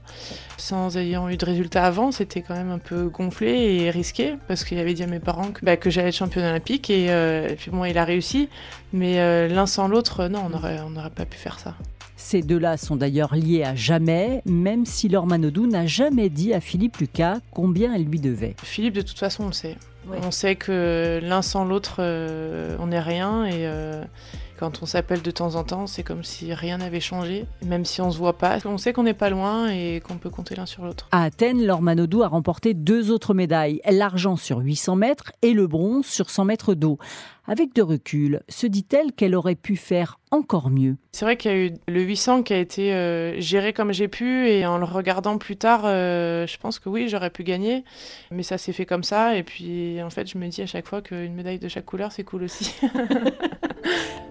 sans 0.57 0.97
ayant 0.97 1.29
eu 1.29 1.37
de 1.37 1.45
résultats 1.45 1.85
avant, 1.85 2.13
c'était 2.13 2.43
quand 2.43 2.55
même 2.55 2.71
un 2.71 2.79
peu 2.79 3.09
gonflé 3.09 3.83
et 3.83 3.91
risqué, 3.91 4.37
parce 4.49 4.65
qu'il 4.65 4.79
avait 4.79 4.95
dit 4.95 5.03
à 5.03 5.07
mes 5.07 5.21
parents 5.21 5.51
que, 5.51 5.65
bah, 5.65 5.77
que 5.77 5.91
j'allais 5.91 6.09
être 6.09 6.15
championne 6.15 6.45
olympique, 6.45 6.91
et, 6.91 7.07
euh, 7.11 7.55
puis 7.57 7.71
bon, 7.71 7.85
il 7.85 7.99
a 7.99 8.05
réussi, 8.05 8.49
mais 8.93 9.19
euh, 9.19 9.49
l'un 9.49 9.67
sans 9.67 9.89
l'autre, 9.89 10.29
non, 10.29 10.43
on 10.47 10.51
n'aurait 10.51 10.81
on 10.81 11.11
pas 11.11 11.27
pu 11.27 11.37
faire 11.37 11.59
ça. 11.59 11.75
Ces 12.17 12.43
deux-là 12.43 12.77
sont 12.79 12.97
d'ailleurs 12.97 13.35
liés 13.35 13.63
à 13.63 13.75
jamais, 13.75 14.43
même 14.47 14.87
si 14.87 15.09
Laure 15.09 15.27
Manodou 15.27 15.67
n'a 15.67 15.87
jamais 15.87 16.31
dit 16.31 16.55
à 16.55 16.61
Philippe 16.61 16.97
Lucas 16.97 17.39
combien 17.51 17.95
elle 17.95 18.05
lui 18.05 18.21
devait. 18.21 18.57
Philippe, 18.63 18.95
de 18.95 19.03
toute 19.03 19.19
façon, 19.19 19.45
on 19.45 19.49
le 19.49 19.53
sait. 19.53 19.77
On 20.23 20.31
sait 20.31 20.57
que 20.57 21.21
l'un 21.23 21.43
sans 21.43 21.65
l'autre, 21.65 21.97
euh, 21.99 22.77
on 22.81 22.87
n'est 22.87 23.01
rien 23.01 23.45
et 23.45 23.67
euh, 23.67 24.05
quand 24.59 24.83
on 24.83 24.87
s'appelle 24.87 25.23
de 25.23 25.31
temps 25.31 25.55
en 25.55 25.65
temps, 25.65 25.87
c'est 25.87 26.03
comme 26.03 26.25
si 26.25 26.53
rien 26.55 26.79
n'avait 26.79 27.01
changé, 27.01 27.47
même 27.65 27.85
si 27.85 28.01
on 28.01 28.11
se 28.11 28.19
voit 28.19 28.39
pas. 28.39 28.59
On 28.65 28.79
sait 28.79 28.93
qu'on 28.93 29.03
n'est 29.03 29.15
pas 29.15 29.31
loin 29.31 29.69
et 29.69 30.01
qu'on 30.01 30.17
peut 30.17 30.31
compter 30.31 30.55
l'un 30.55 30.67
sur 30.67 30.85
l'autre. 30.85 31.09
À 31.13 31.25
Athènes, 31.25 31.65
Laure 31.65 31.83
Manodou 31.83 32.23
a 32.23 32.29
remporté 32.29 32.75
deux 32.75 33.11
autres 33.11 33.35
médailles, 33.35 33.81
l'argent 33.91 34.37
sur 34.37 34.59
800 34.59 34.97
mètres 34.97 35.33
et 35.43 35.53
le 35.53 35.67
bronze 35.67 36.07
sur 36.07 36.31
100 36.31 36.45
mètres 36.47 36.75
d'eau. 36.75 36.99
Avec 37.49 37.75
de 37.75 37.83
recul, 37.83 38.43
se 38.49 38.67
dit-elle 38.67 39.13
qu'elle 39.13 39.37
aurait 39.37 39.55
pu 39.55 39.77
faire 39.77 40.19
encore 40.33 40.69
mieux 40.69 40.97
C'est 41.13 41.25
vrai 41.25 41.37
qu'il 41.37 41.51
y 41.51 41.55
a 41.55 41.57
eu 41.59 41.75
le 41.87 42.03
800 42.03 42.43
qui 42.43 42.53
a 42.53 42.59
été 42.59 42.93
euh, 42.93 43.41
géré 43.41 43.73
comme 43.73 43.93
j'ai 43.93 44.09
pu 44.09 44.49
et 44.49 44.67
en 44.67 44.79
le 44.79 44.85
regardant 44.85 45.39
plus 45.39 45.57
tard, 45.57 45.83
euh, 45.85 46.45
je 46.49 46.59
pense 46.59 46.81
que 46.81 46.89
oui, 46.89 47.09
j'aurais 47.09 47.31
pu 47.31 47.45
gagner, 47.45 47.85
mais 48.33 48.43
ça 48.43 48.59
s'est 48.59 48.73
fait 48.73 48.87
comme 48.87 49.05
ça 49.05 49.37
et 49.37 49.45
puis 49.45 50.03
en 50.03 50.11
fait, 50.11 50.29
je 50.29 50.39
me 50.39 50.49
dis 50.49 50.63
à 50.63 50.67
chaque 50.67 50.89
fois 50.89 51.03
qu'une 51.03 51.35
médaille 51.35 51.61
de 51.61 51.69
chaque 51.69 51.87
couleur, 51.87 52.11
c'est 52.11 52.25
cool 52.25 52.43
aussi. 52.43 52.75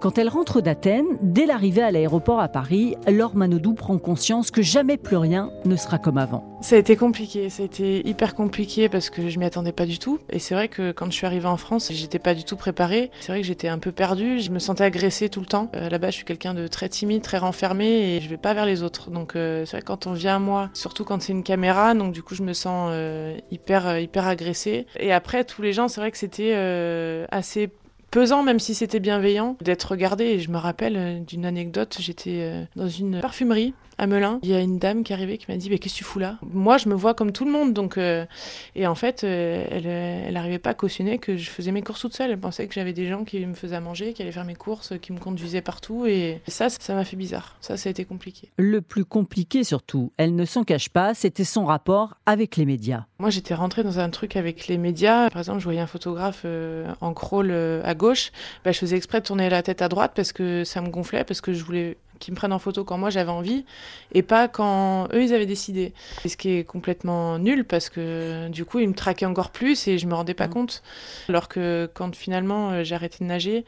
Quand 0.00 0.16
elle 0.16 0.28
rentre 0.28 0.60
d'Athènes, 0.60 1.18
dès 1.22 1.44
l'arrivée 1.44 1.82
à 1.82 1.90
l'aéroport 1.90 2.38
à 2.38 2.46
Paris, 2.46 2.94
Laure 3.08 3.34
Manodou 3.34 3.74
prend 3.74 3.98
conscience 3.98 4.52
que 4.52 4.62
jamais 4.62 4.96
plus 4.96 5.16
rien 5.16 5.50
ne 5.64 5.74
sera 5.74 5.98
comme 5.98 6.18
avant. 6.18 6.44
Ça 6.60 6.76
a 6.76 6.78
été 6.78 6.94
compliqué, 6.94 7.50
ça 7.50 7.64
a 7.64 7.66
été 7.66 8.08
hyper 8.08 8.36
compliqué 8.36 8.88
parce 8.88 9.10
que 9.10 9.28
je 9.28 9.40
m'y 9.40 9.44
attendais 9.44 9.72
pas 9.72 9.86
du 9.86 9.98
tout. 9.98 10.20
Et 10.30 10.38
c'est 10.38 10.54
vrai 10.54 10.68
que 10.68 10.92
quand 10.92 11.06
je 11.06 11.16
suis 11.16 11.26
arrivée 11.26 11.48
en 11.48 11.56
France, 11.56 11.90
j'étais 11.92 12.20
pas 12.20 12.34
du 12.34 12.44
tout 12.44 12.54
préparée. 12.54 13.10
C'est 13.18 13.32
vrai 13.32 13.40
que 13.40 13.46
j'étais 13.48 13.66
un 13.66 13.80
peu 13.80 13.90
perdue, 13.90 14.38
je 14.38 14.52
me 14.52 14.60
sentais 14.60 14.84
agressée 14.84 15.30
tout 15.30 15.40
le 15.40 15.46
temps. 15.46 15.68
Euh, 15.74 15.88
là-bas, 15.88 16.10
je 16.10 16.16
suis 16.16 16.24
quelqu'un 16.24 16.54
de 16.54 16.68
très 16.68 16.88
timide, 16.88 17.22
très 17.22 17.38
renfermé 17.38 18.14
et 18.14 18.20
je 18.20 18.28
vais 18.28 18.36
pas 18.36 18.54
vers 18.54 18.66
les 18.66 18.84
autres. 18.84 19.10
Donc 19.10 19.34
euh, 19.34 19.64
c'est 19.66 19.72
vrai 19.72 19.80
que 19.80 19.86
quand 19.86 20.06
on 20.06 20.12
vient 20.12 20.36
à 20.36 20.38
moi, 20.38 20.70
surtout 20.74 21.04
quand 21.04 21.20
c'est 21.20 21.32
une 21.32 21.42
caméra, 21.42 21.94
donc 21.94 22.12
du 22.12 22.22
coup 22.22 22.36
je 22.36 22.44
me 22.44 22.52
sens 22.52 22.90
euh, 22.92 23.36
hyper 23.50 23.98
hyper 23.98 24.28
agressée. 24.28 24.86
Et 25.00 25.12
après 25.12 25.42
tous 25.42 25.60
les 25.60 25.72
gens, 25.72 25.88
c'est 25.88 26.00
vrai 26.00 26.12
que 26.12 26.18
c'était 26.18 26.54
assez 27.32 27.72
pesant, 28.10 28.42
même 28.42 28.58
si 28.58 28.74
c'était 28.74 29.00
bienveillant, 29.00 29.56
d'être 29.60 29.92
regardé. 29.92 30.24
Et 30.24 30.40
je 30.40 30.50
me 30.50 30.58
rappelle 30.58 30.96
euh, 30.96 31.20
d'une 31.20 31.44
anecdote, 31.44 31.96
j'étais 32.00 32.40
euh, 32.40 32.64
dans 32.76 32.88
une 32.88 33.20
parfumerie 33.20 33.74
à 33.98 34.06
Melun. 34.06 34.38
Il 34.42 34.48
y 34.48 34.54
a 34.54 34.60
une 34.60 34.78
dame 34.78 35.04
qui 35.04 35.12
est 35.12 35.16
arrivée 35.16 35.38
qui 35.38 35.46
m'a 35.48 35.56
dit 35.56 35.68
mais 35.68 35.78
qu'est-ce 35.78 35.94
que 35.94 35.98
tu 35.98 36.04
fous 36.04 36.18
là? 36.18 36.38
Moi 36.42 36.78
je 36.78 36.88
me 36.88 36.94
vois 36.94 37.14
comme 37.14 37.32
tout 37.32 37.44
le 37.44 37.50
monde 37.50 37.72
donc 37.72 37.98
euh, 37.98 38.24
et 38.74 38.86
en 38.86 38.94
fait 38.94 39.24
euh, 39.24 39.66
elle 39.70 39.86
elle 39.86 40.34
n'arrivait 40.34 40.58
pas 40.58 40.70
à 40.70 40.74
cautionner 40.74 41.18
que 41.18 41.36
je 41.36 41.50
faisais 41.50 41.72
mes 41.72 41.82
courses 41.82 42.00
toute 42.00 42.14
seule. 42.14 42.30
Elle 42.30 42.38
pensait 42.38 42.66
que 42.66 42.74
j'avais 42.74 42.92
des 42.92 43.08
gens 43.08 43.24
qui 43.24 43.44
me 43.44 43.54
faisaient 43.54 43.76
à 43.76 43.80
manger, 43.80 44.12
qui 44.12 44.22
allaient 44.22 44.32
faire 44.32 44.44
mes 44.44 44.54
courses, 44.54 44.94
qui 45.00 45.12
me 45.12 45.18
conduisaient 45.18 45.62
partout 45.62 46.06
et 46.06 46.40
ça 46.46 46.68
ça 46.70 46.94
m'a 46.94 47.04
fait 47.04 47.16
bizarre. 47.16 47.56
Ça 47.60 47.76
ça 47.76 47.88
a 47.88 47.90
été 47.90 48.04
compliqué. 48.04 48.50
Le 48.56 48.80
plus 48.80 49.04
compliqué 49.04 49.64
surtout, 49.64 50.12
elle 50.16 50.34
ne 50.34 50.44
s'en 50.44 50.64
cache 50.64 50.88
pas, 50.88 51.14
c'était 51.14 51.44
son 51.44 51.64
rapport 51.64 52.16
avec 52.26 52.56
les 52.56 52.64
médias. 52.64 53.04
Moi 53.18 53.30
j'étais 53.30 53.54
rentrée 53.54 53.82
dans 53.82 53.98
un 53.98 54.10
truc 54.10 54.36
avec 54.36 54.68
les 54.68 54.78
médias. 54.78 55.30
Par 55.30 55.40
exemple 55.40 55.58
je 55.58 55.64
voyais 55.64 55.80
un 55.80 55.86
photographe 55.86 56.42
euh, 56.44 56.92
en 57.00 57.12
crawl 57.14 57.50
à 57.84 57.94
gauche, 57.94 58.30
bah, 58.64 58.72
je 58.72 58.78
faisais 58.78 58.96
exprès 58.96 59.20
de 59.20 59.26
tourner 59.26 59.48
la 59.48 59.62
tête 59.62 59.82
à 59.82 59.88
droite 59.88 60.12
parce 60.14 60.32
que 60.32 60.64
ça 60.64 60.80
me 60.80 60.88
gonflait 60.88 61.24
parce 61.24 61.40
que 61.40 61.52
je 61.52 61.64
voulais 61.64 61.96
qu'ils 62.18 62.32
me 62.32 62.36
prennent 62.36 62.52
en 62.52 62.58
photo 62.58 62.84
quand 62.84 62.98
moi 62.98 63.10
j'avais 63.10 63.30
envie 63.30 63.64
et 64.12 64.22
pas 64.22 64.48
quand 64.48 65.08
eux 65.12 65.22
ils 65.22 65.34
avaient 65.34 65.46
décidé. 65.46 65.92
Et 66.24 66.28
ce 66.28 66.36
qui 66.36 66.50
est 66.50 66.64
complètement 66.64 67.38
nul 67.38 67.64
parce 67.64 67.88
que 67.88 68.48
du 68.48 68.64
coup 68.64 68.78
ils 68.78 68.88
me 68.88 68.94
traquaient 68.94 69.26
encore 69.26 69.50
plus 69.50 69.88
et 69.88 69.98
je 69.98 70.06
me 70.06 70.14
rendais 70.14 70.34
pas 70.34 70.48
mmh. 70.48 70.50
compte. 70.50 70.82
Alors 71.28 71.48
que 71.48 71.90
quand 71.94 72.14
finalement 72.14 72.70
euh, 72.70 72.84
j'ai 72.84 72.94
arrêté 72.94 73.18
de 73.20 73.24
nager 73.24 73.64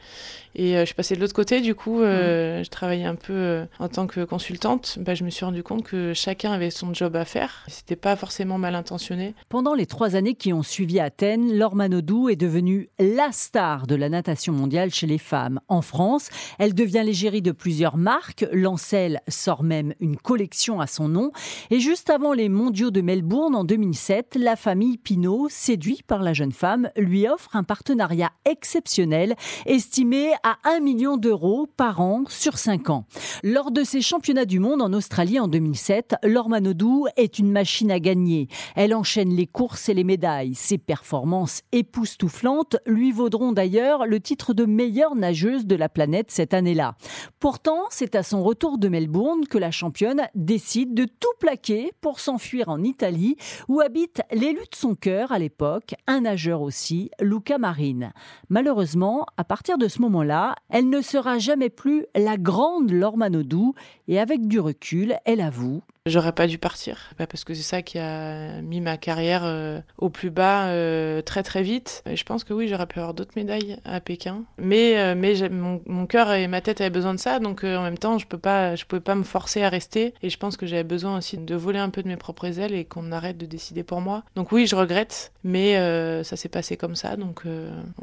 et 0.55 0.75
euh, 0.75 0.81
je 0.81 0.85
suis 0.85 0.95
passée 0.95 1.15
de 1.15 1.21
l'autre 1.21 1.33
côté, 1.33 1.61
du 1.61 1.75
coup 1.75 2.01
euh, 2.01 2.59
mmh. 2.59 2.63
je 2.63 2.69
travaillais 2.69 3.05
un 3.05 3.15
peu 3.15 3.65
en 3.79 3.87
tant 3.87 4.07
que 4.07 4.23
consultante, 4.23 4.97
bah, 4.99 5.15
je 5.15 5.23
me 5.23 5.29
suis 5.29 5.45
rendu 5.45 5.63
compte 5.63 5.83
que 5.83 6.13
chacun 6.13 6.51
avait 6.51 6.71
son 6.71 6.93
job 6.93 7.15
à 7.15 7.25
faire. 7.25 7.63
C'était 7.67 7.95
pas 7.95 8.15
forcément 8.15 8.57
mal 8.57 8.75
intentionné. 8.75 9.33
Pendant 9.49 9.73
les 9.73 9.85
trois 9.85 10.15
années 10.15 10.35
qui 10.35 10.53
ont 10.53 10.63
suivi 10.63 10.99
Athènes, 10.99 11.57
Laure 11.57 11.75
Manodou 11.75 12.29
est 12.29 12.35
devenue 12.35 12.89
la 12.99 13.31
star 13.31 13.87
de 13.87 13.95
la 13.95 14.09
natation 14.09 14.53
mondiale 14.53 14.91
chez 14.91 15.07
les 15.07 15.17
femmes. 15.17 15.59
En 15.67 15.81
France, 15.81 16.29
elle 16.59 16.73
devient 16.73 17.03
l'égérie 17.05 17.41
de 17.41 17.51
plusieurs 17.51 17.97
marques. 17.97 18.40
Lancel 18.51 19.21
sort 19.27 19.63
même 19.63 19.93
une 19.99 20.17
collection 20.17 20.79
à 20.79 20.87
son 20.87 21.07
nom. 21.07 21.31
Et 21.69 21.79
juste 21.79 22.09
avant 22.09 22.33
les 22.33 22.49
mondiaux 22.49 22.91
de 22.91 23.01
Melbourne 23.01 23.55
en 23.55 23.63
2007, 23.63 24.35
la 24.39 24.55
famille 24.55 24.97
Pinault, 24.97 25.47
séduite 25.49 26.03
par 26.03 26.21
la 26.21 26.33
jeune 26.33 26.51
femme, 26.51 26.89
lui 26.95 27.27
offre 27.27 27.55
un 27.55 27.63
partenariat 27.63 28.31
exceptionnel 28.45 29.35
estimé 29.65 30.31
à 30.43 30.57
1 30.63 30.79
million 30.79 31.17
d'euros 31.17 31.67
par 31.77 32.01
an 32.01 32.23
sur 32.27 32.57
5 32.57 32.89
ans. 32.89 33.05
Lors 33.43 33.71
de 33.71 33.83
ces 33.83 34.01
championnats 34.01 34.45
du 34.45 34.59
monde 34.59 34.81
en 34.81 34.93
Australie 34.93 35.39
en 35.39 35.47
2007, 35.47 36.15
Laure 36.23 36.49
Manodou 36.49 37.07
est 37.17 37.39
une 37.39 37.51
machine 37.51 37.91
à 37.91 37.99
gagner. 37.99 38.47
Elle 38.75 38.93
enchaîne 38.93 39.33
les 39.33 39.47
courses 39.47 39.89
et 39.89 39.93
les 39.93 40.03
médailles. 40.03 40.55
Ses 40.55 40.77
performances 40.77 41.61
époustouflantes 41.71 42.77
lui 42.85 43.11
vaudront 43.11 43.51
d'ailleurs 43.51 44.05
le 44.05 44.19
titre 44.19 44.53
de 44.53 44.65
meilleure 44.65 45.15
nageuse 45.15 45.65
de 45.65 45.75
la 45.75 45.89
planète 45.89 46.31
cette 46.31 46.53
année-là. 46.53 46.95
Pourtant, 47.39 47.83
c'est 47.89 48.15
à 48.15 48.23
son 48.31 48.43
retour 48.43 48.77
de 48.77 48.87
Melbourne 48.87 49.45
que 49.45 49.57
la 49.57 49.71
championne 49.71 50.21
décide 50.35 50.93
de 50.93 51.03
tout 51.03 51.33
plaquer 51.41 51.91
pour 51.99 52.21
s'enfuir 52.21 52.69
en 52.69 52.81
Italie, 52.81 53.35
où 53.67 53.81
habite 53.81 54.21
l'élu 54.31 54.61
de 54.71 54.75
son 54.75 54.95
cœur 54.95 55.33
à 55.33 55.39
l'époque, 55.39 55.95
un 56.07 56.21
nageur 56.21 56.61
aussi, 56.61 57.11
Luca 57.19 57.57
Marine. 57.57 58.13
Malheureusement, 58.47 59.25
à 59.35 59.43
partir 59.43 59.77
de 59.77 59.89
ce 59.89 60.01
moment-là, 60.03 60.55
elle 60.69 60.87
ne 60.87 61.01
sera 61.01 61.39
jamais 61.39 61.69
plus 61.69 62.05
la 62.15 62.37
grande 62.37 62.89
Laure 62.91 63.17
Manodou, 63.17 63.73
et 64.07 64.17
avec 64.17 64.47
du 64.47 64.61
recul, 64.61 65.17
elle 65.25 65.41
avoue 65.41 65.81
J'aurais 66.07 66.31
pas 66.31 66.47
dû 66.47 66.57
partir, 66.57 67.11
parce 67.15 67.43
que 67.43 67.53
c'est 67.53 67.61
ça 67.61 67.83
qui 67.83 67.99
a 67.99 68.59
mis 68.63 68.81
ma 68.81 68.97
carrière 68.97 69.43
euh, 69.45 69.79
au 69.99 70.09
plus 70.09 70.31
bas 70.31 70.69
euh, 70.69 71.21
très 71.21 71.43
très 71.43 71.61
vite. 71.61 72.01
Et 72.09 72.15
je 72.15 72.25
pense 72.25 72.43
que 72.43 72.55
oui, 72.55 72.67
j'aurais 72.67 72.87
pu 72.87 72.97
avoir 72.97 73.13
d'autres 73.13 73.33
médailles 73.35 73.77
à 73.85 73.99
Pékin, 73.99 74.41
mais 74.57 74.97
euh, 74.97 75.13
mais 75.15 75.35
mon, 75.49 75.79
mon 75.85 76.07
cœur 76.07 76.33
et 76.33 76.47
ma 76.47 76.59
tête 76.59 76.81
avaient 76.81 76.89
besoin 76.89 77.13
de 77.13 77.19
ça, 77.19 77.37
donc 77.37 77.63
en 77.63 77.83
même 77.83 77.99
temps, 77.99 78.17
je 78.17 78.25
peux 78.25 78.39
pas, 78.39 78.75
je 78.75 78.85
pouvais 78.85 78.99
pas 78.99 79.13
me 79.13 79.21
forcer 79.21 79.61
à 79.61 79.69
rester. 79.69 80.15
Et 80.23 80.31
je 80.31 80.37
pense 80.39 80.57
que 80.57 80.65
j'avais 80.65 80.83
besoin 80.83 81.19
aussi 81.19 81.37
de 81.37 81.55
voler 81.55 81.77
un 81.77 81.91
peu 81.91 82.01
de 82.01 82.07
mes 82.07 82.17
propres 82.17 82.59
ailes 82.59 82.73
et 82.73 82.83
qu'on 82.83 83.11
arrête 83.11 83.37
de 83.37 83.45
décider 83.45 83.83
pour 83.83 84.01
moi. 84.01 84.23
Donc 84.35 84.51
oui, 84.51 84.65
je 84.65 84.75
regrette, 84.75 85.31
mais 85.43 85.75
ça 86.23 86.35
s'est 86.35 86.49
passé 86.49 86.77
comme 86.77 86.95
ça, 86.95 87.15
donc 87.15 87.43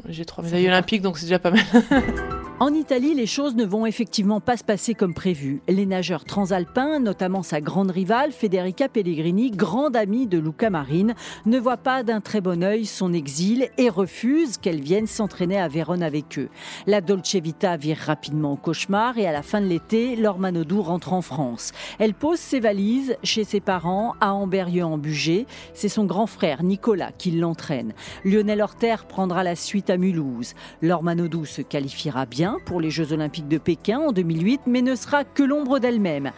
j'ai 0.07 0.23
trois 0.23 0.41
médailles 0.41 0.69
olympiques, 0.69 1.01
donc 1.01 1.17
c'est 1.17 1.25
déjà 1.25 1.39
pas 1.39 1.51
mal. 1.51 1.65
En 2.61 2.73
Italie, 2.73 3.13
les 3.13 3.25
choses 3.25 3.55
ne 3.55 3.63
vont 3.63 3.85
effectivement 3.85 4.41
pas 4.41 4.57
se 4.57 4.65
passer 4.65 4.93
comme 4.93 5.13
prévu. 5.13 5.61
Les 5.69 5.85
nageurs 5.85 6.25
transalpins, 6.25 6.99
notamment 6.99 7.41
sa 7.41 7.61
grande 7.61 7.89
rivale 7.89 8.33
Federica 8.33 8.89
Pellegrini, 8.89 9.49
grande 9.49 9.95
amie 9.95 10.27
de 10.27 10.39
Luca 10.39 10.69
Marine, 10.69 11.15
ne 11.45 11.57
voient 11.57 11.77
pas 11.77 12.03
d'un 12.03 12.19
très 12.19 12.41
bon 12.41 12.61
œil 12.61 12.85
son 12.85 13.13
exil 13.13 13.69
et 13.77 13.87
refusent 13.87 14.57
qu'elle 14.57 14.81
vienne 14.81 15.07
s'entraîner 15.07 15.57
à 15.57 15.69
Vérone 15.69 16.03
avec 16.03 16.37
eux. 16.37 16.49
La 16.85 16.99
Dolce 16.99 17.35
Vita 17.35 17.77
vire 17.77 17.97
rapidement 17.97 18.51
au 18.51 18.57
cauchemar 18.57 19.17
et 19.17 19.25
à 19.25 19.31
la 19.31 19.41
fin 19.41 19.61
de 19.61 19.67
l'été, 19.67 20.17
Laure 20.17 20.37
Manodou 20.37 20.81
rentre 20.81 21.13
en 21.13 21.21
France. 21.21 21.71
Elle 21.97 22.13
pose 22.13 22.39
ses 22.39 22.59
valises 22.59 23.15
chez 23.23 23.45
ses 23.45 23.61
parents 23.61 24.15
à 24.19 24.33
Amberieu-en-Bugey. 24.33 25.45
C'est 25.73 25.87
son 25.87 26.03
grand 26.03 26.27
frère 26.27 26.61
Nicolas 26.63 27.13
qui 27.17 27.31
l'entraîne. 27.31 27.93
Lionel 28.25 28.61
Horter 28.61 28.97
prendra 29.07 29.45
la 29.45 29.55
suite 29.55 29.89
à 29.89 29.95
Mulhouse. 29.95 30.55
Laure 30.81 31.03
Manodou 31.03 31.45
se 31.45 31.61
qualifiera 31.61 32.25
bien 32.25 32.48
pour 32.65 32.81
les 32.81 32.91
Jeux 32.91 33.13
olympiques 33.13 33.47
de 33.47 33.57
Pékin 33.57 33.99
en 33.99 34.11
2008, 34.11 34.61
mais 34.67 34.81
ne 34.81 34.95
sera 34.95 35.23
que 35.23 35.43
l'ombre 35.43 35.79
d'elle-même. 35.79 36.31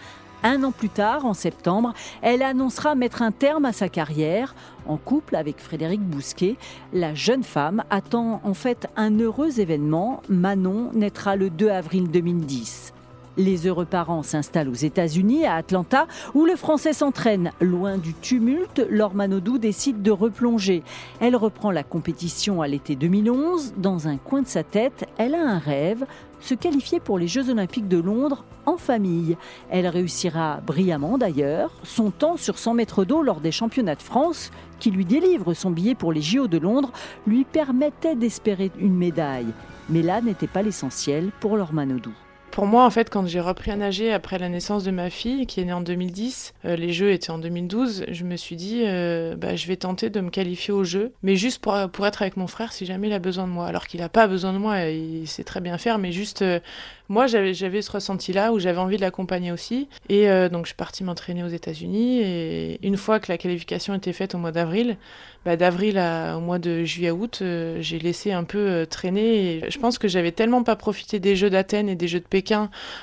Un 0.43 0.63
an 0.63 0.71
plus 0.71 0.89
tard, 0.89 1.25
en 1.25 1.33
septembre, 1.33 1.93
elle 2.21 2.41
annoncera 2.41 2.95
mettre 2.95 3.21
un 3.21 3.31
terme 3.31 3.65
à 3.65 3.73
sa 3.73 3.89
carrière. 3.89 4.55
En 4.87 4.97
couple 4.97 5.35
avec 5.35 5.59
Frédéric 5.59 6.01
Bousquet, 6.01 6.55
la 6.93 7.13
jeune 7.13 7.43
femme 7.43 7.83
attend 7.89 8.41
en 8.43 8.53
fait 8.55 8.87
un 8.95 9.19
heureux 9.19 9.59
événement. 9.59 10.21
Manon 10.29 10.89
naîtra 10.93 11.35
le 11.35 11.49
2 11.49 11.69
avril 11.69 12.09
2010. 12.09 12.93
Les 13.37 13.67
heureux 13.67 13.85
parents 13.85 14.23
s'installent 14.23 14.69
aux 14.69 14.73
États-Unis, 14.73 15.45
à 15.45 15.55
Atlanta, 15.55 16.07
où 16.33 16.45
le 16.45 16.55
français 16.55 16.93
s'entraîne. 16.93 17.51
Loin 17.61 17.97
du 17.97 18.13
tumulte, 18.13 18.85
Laure 18.89 19.15
Manodou 19.15 19.57
décide 19.57 20.01
de 20.01 20.11
replonger. 20.11 20.83
Elle 21.19 21.35
reprend 21.35 21.71
la 21.71 21.83
compétition 21.83 22.61
à 22.61 22.67
l'été 22.67 22.95
2011. 22.95 23.73
Dans 23.77 24.07
un 24.07 24.17
coin 24.17 24.41
de 24.41 24.47
sa 24.47 24.63
tête, 24.63 25.05
elle 25.17 25.35
a 25.35 25.41
un 25.41 25.59
rêve 25.59 26.05
se 26.41 26.55
qualifier 26.55 26.99
pour 26.99 27.17
les 27.17 27.27
Jeux 27.27 27.49
Olympiques 27.49 27.87
de 27.87 27.99
Londres 27.99 28.43
en 28.65 28.77
famille. 28.77 29.37
Elle 29.69 29.87
réussira 29.87 30.59
brillamment 30.65 31.17
d'ailleurs. 31.17 31.71
Son 31.83 32.11
temps 32.11 32.37
sur 32.37 32.57
100 32.57 32.73
mètres 32.73 33.05
d'eau 33.05 33.21
lors 33.21 33.39
des 33.39 33.51
championnats 33.51 33.95
de 33.95 34.01
France, 34.01 34.51
qui 34.79 34.91
lui 34.91 35.05
délivre 35.05 35.53
son 35.53 35.71
billet 35.71 35.95
pour 35.95 36.11
les 36.11 36.21
JO 36.21 36.47
de 36.47 36.57
Londres, 36.57 36.91
lui 37.27 37.45
permettait 37.45 38.15
d'espérer 38.15 38.71
une 38.79 38.95
médaille. 38.95 39.53
Mais 39.89 40.01
là 40.01 40.21
n'était 40.21 40.47
pas 40.47 40.61
l'essentiel 40.63 41.31
pour 41.39 41.57
Laure 41.57 41.73
Manodou. 41.73 42.11
Pour 42.51 42.65
moi, 42.65 42.85
en 42.85 42.89
fait, 42.89 43.09
quand 43.09 43.25
j'ai 43.27 43.39
repris 43.39 43.71
à 43.71 43.77
nager 43.77 44.11
après 44.11 44.37
la 44.37 44.49
naissance 44.49 44.83
de 44.83 44.91
ma 44.91 45.09
fille, 45.09 45.47
qui 45.47 45.61
est 45.61 45.65
née 45.65 45.71
en 45.71 45.79
2010, 45.79 46.53
euh, 46.65 46.75
les 46.75 46.91
Jeux 46.91 47.13
étaient 47.13 47.31
en 47.31 47.37
2012, 47.37 48.07
je 48.09 48.23
me 48.25 48.35
suis 48.35 48.57
dit, 48.57 48.83
euh, 48.85 49.37
bah, 49.37 49.55
je 49.55 49.67
vais 49.67 49.77
tenter 49.77 50.09
de 50.09 50.19
me 50.19 50.29
qualifier 50.29 50.73
aux 50.73 50.83
Jeux, 50.83 51.13
mais 51.23 51.37
juste 51.37 51.61
pour, 51.61 51.77
pour 51.93 52.05
être 52.05 52.21
avec 52.21 52.35
mon 52.35 52.47
frère 52.47 52.73
si 52.73 52.85
jamais 52.85 53.07
il 53.07 53.13
a 53.13 53.19
besoin 53.19 53.47
de 53.47 53.53
moi. 53.53 53.67
Alors 53.67 53.87
qu'il 53.87 54.01
n'a 54.01 54.09
pas 54.09 54.27
besoin 54.27 54.51
de 54.51 54.57
moi, 54.57 54.81
il 54.81 55.27
sait 55.29 55.45
très 55.45 55.61
bien 55.61 55.77
faire, 55.77 55.97
mais 55.97 56.11
juste, 56.11 56.41
euh, 56.41 56.59
moi, 57.07 57.25
j'avais, 57.27 57.53
ce 57.53 57.91
ressenti-là 57.91 58.51
où 58.51 58.59
j'avais 58.59 58.79
envie 58.79 58.97
de 58.97 59.01
l'accompagner 59.01 59.53
aussi. 59.53 59.87
Et 60.07 60.27
donc, 60.49 60.63
je 60.63 60.69
suis 60.69 60.77
partie 60.77 61.03
m'entraîner 61.03 61.43
aux 61.43 61.49
États-Unis. 61.49 62.21
Et 62.21 62.87
une 62.87 62.95
fois 62.95 63.19
que 63.19 63.29
la 63.29 63.37
qualification 63.37 63.93
était 63.93 64.13
faite 64.13 64.33
au 64.33 64.37
mois 64.37 64.53
d'avril, 64.53 64.95
bah, 65.43 65.57
d'avril 65.57 65.97
au 65.97 66.39
mois 66.39 66.57
de 66.57 66.85
juillet-août, 66.85 67.43
j'ai 67.81 67.99
laissé 67.99 68.31
un 68.31 68.45
peu 68.45 68.85
traîner. 68.89 69.61
Je 69.67 69.77
pense 69.77 69.97
que 69.97 70.07
j'avais 70.07 70.31
tellement 70.31 70.63
pas 70.63 70.77
profité 70.77 71.19
des 71.19 71.35
Jeux 71.35 71.49
d'Athènes 71.49 71.89
et 71.89 71.95
des 71.95 72.07
Jeux 72.07 72.21
de 72.21 72.25
Pékin 72.25 72.40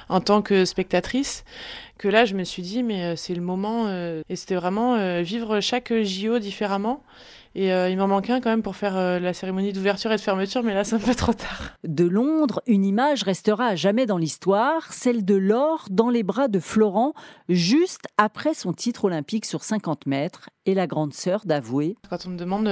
en 0.09 0.21
tant 0.21 0.42
que 0.42 0.64
spectatrice 0.64 1.45
que 1.99 2.09
là 2.09 2.25
je 2.25 2.35
me 2.35 2.45
suis 2.45 2.62
dit 2.62 2.83
mais 2.83 3.04
euh, 3.04 3.16
c'est 3.16 3.35
le 3.35 3.42
moment 3.42 3.87
euh, 3.88 4.23
et 4.28 4.37
c'était 4.37 4.54
vraiment 4.54 4.95
euh, 4.95 5.21
vivre 5.21 5.61
chaque 5.61 5.92
JO 6.02 6.38
différemment 6.38 7.02
et 7.54 7.71
il 7.71 7.97
m'en 7.97 8.07
manquait 8.07 8.35
un 8.35 8.40
quand 8.40 8.50
même 8.50 8.62
pour 8.62 8.76
faire 8.76 8.95
la 9.18 9.33
cérémonie 9.33 9.73
d'ouverture 9.73 10.12
et 10.12 10.16
de 10.16 10.21
fermeture, 10.21 10.62
mais 10.62 10.75
là, 10.75 10.85
c'est 10.85 10.95
un 10.95 11.00
peu 11.00 11.14
trop 11.14 11.33
tard. 11.33 11.73
De 11.83 12.04
Londres, 12.04 12.62
une 12.68 12.85
image 12.85 13.25
restera 13.25 13.68
à 13.68 13.75
jamais 13.75 14.07
dans 14.07 14.18
l'histoire, 14.18 14.92
celle 14.92 15.25
de 15.25 15.35
Laure 15.35 15.87
dans 15.90 16.09
les 16.09 16.23
bras 16.23 16.47
de 16.47 16.61
Florent, 16.61 17.14
juste 17.49 18.07
après 18.16 18.54
son 18.54 18.73
titre 18.73 19.07
olympique 19.07 19.45
sur 19.45 19.64
50 19.64 20.07
mètres, 20.07 20.50
et 20.66 20.75
la 20.75 20.87
grande 20.87 21.14
sœur 21.14 21.47
d'avouer. 21.47 21.97
Quand 22.09 22.26
on 22.26 22.30
me 22.30 22.38
demande 22.38 22.66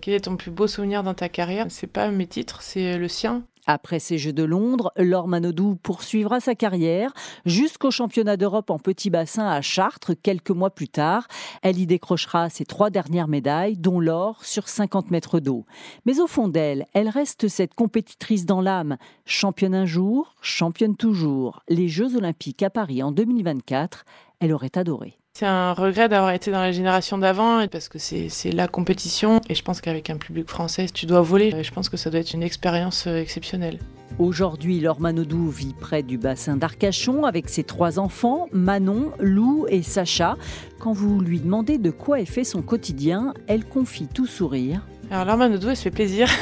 quel 0.00 0.14
est 0.14 0.24
ton 0.24 0.36
plus 0.36 0.52
beau 0.52 0.68
souvenir 0.68 1.02
dans 1.02 1.14
ta 1.14 1.28
carrière, 1.28 1.66
c'est 1.68 1.88
pas 1.88 2.10
mes 2.10 2.26
titres, 2.26 2.62
c'est 2.62 2.96
le 2.96 3.08
sien. 3.08 3.42
Après 3.66 3.98
ces 3.98 4.18
Jeux 4.18 4.32
de 4.32 4.42
Londres, 4.42 4.92
Laure 4.96 5.28
Manodou 5.28 5.76
poursuivra 5.76 6.40
sa 6.40 6.54
carrière 6.54 7.12
jusqu'au 7.44 7.90
championnat 7.90 8.36
d'Europe 8.36 8.70
en 8.70 8.78
petit 8.78 9.10
bassin 9.10 9.46
à 9.46 9.60
Chartres 9.60 10.12
quelques 10.20 10.50
mois 10.50 10.70
plus 10.70 10.88
tard. 10.88 11.28
Elle 11.62 11.78
y 11.78 11.86
décrochera 11.86 12.48
ses 12.50 12.64
trois 12.64 12.90
dernières 12.90 13.28
médailles, 13.28 13.76
dont 13.76 14.00
l'or 14.00 14.44
sur 14.44 14.68
50 14.68 15.10
mètres 15.10 15.40
d'eau. 15.40 15.66
Mais 16.06 16.20
au 16.20 16.26
fond 16.26 16.48
d'elle, 16.48 16.86
elle 16.94 17.08
reste 17.08 17.48
cette 17.48 17.74
compétitrice 17.74 18.46
dans 18.46 18.60
l'âme. 18.60 18.96
Championne 19.24 19.74
un 19.74 19.86
jour, 19.86 20.34
championne 20.40 20.96
toujours. 20.96 21.62
Les 21.68 21.88
Jeux 21.88 22.16
olympiques 22.16 22.62
à 22.62 22.70
Paris 22.70 23.02
en 23.02 23.12
2024, 23.12 24.04
elle 24.40 24.52
aurait 24.52 24.76
adoré. 24.76 25.19
C'est 25.32 25.46
un 25.46 25.72
regret 25.72 26.08
d'avoir 26.08 26.32
été 26.32 26.50
dans 26.50 26.60
la 26.60 26.72
génération 26.72 27.16
d'avant 27.16 27.66
parce 27.68 27.88
que 27.88 27.98
c'est 27.98 28.52
la 28.52 28.68
compétition 28.68 29.40
et 29.48 29.54
je 29.54 29.62
pense 29.62 29.80
qu'avec 29.80 30.10
un 30.10 30.16
public 30.16 30.48
français, 30.48 30.86
tu 30.92 31.06
dois 31.06 31.22
voler. 31.22 31.62
Je 31.62 31.70
pense 31.70 31.88
que 31.88 31.96
ça 31.96 32.10
doit 32.10 32.20
être 32.20 32.34
une 32.34 32.42
expérience 32.42 33.06
euh, 33.06 33.22
exceptionnelle. 33.22 33.78
Aujourd'hui, 34.18 34.80
Laure 34.80 35.00
Manodou 35.00 35.48
vit 35.48 35.72
près 35.72 36.02
du 36.02 36.18
bassin 36.18 36.56
d'Arcachon 36.56 37.24
avec 37.24 37.48
ses 37.48 37.64
trois 37.64 37.98
enfants, 37.98 38.48
Manon, 38.52 39.12
Lou 39.18 39.66
et 39.68 39.82
Sacha. 39.82 40.36
Quand 40.78 40.92
vous 40.92 41.20
lui 41.20 41.40
demandez 41.40 41.78
de 41.78 41.90
quoi 41.90 42.20
est 42.20 42.26
fait 42.26 42.44
son 42.44 42.60
quotidien, 42.60 43.32
elle 43.46 43.64
confie 43.64 44.08
tout 44.08 44.26
sourire. 44.26 44.82
Alors 45.10 45.24
Laure 45.24 45.38
Manodou, 45.38 45.70
elle 45.70 45.76
se 45.76 45.82
fait 45.84 45.90
plaisir. 45.90 46.28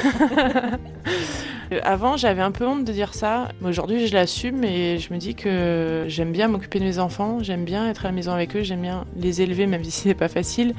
Avant, 1.83 2.17
j'avais 2.17 2.41
un 2.41 2.51
peu 2.51 2.65
honte 2.65 2.83
de 2.83 2.91
dire 2.91 3.13
ça. 3.13 3.49
Aujourd'hui, 3.63 4.07
je 4.07 4.13
l'assume 4.13 4.63
et 4.63 4.97
je 4.97 5.13
me 5.13 5.19
dis 5.19 5.35
que 5.35 6.05
j'aime 6.07 6.31
bien 6.31 6.47
m'occuper 6.47 6.79
de 6.79 6.83
mes 6.83 6.97
enfants, 6.97 7.43
j'aime 7.43 7.63
bien 7.63 7.87
être 7.87 8.05
à 8.05 8.07
la 8.07 8.11
maison 8.11 8.31
avec 8.31 8.55
eux, 8.55 8.63
j'aime 8.63 8.81
bien 8.81 9.05
les 9.15 9.41
élever, 9.43 9.67
même 9.67 9.83
si 9.83 9.91
c'est 9.91 10.13
pas 10.15 10.29
facile, 10.29 10.73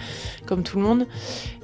comme 0.47 0.65
tout 0.65 0.79
le 0.79 0.85
monde. 0.85 1.07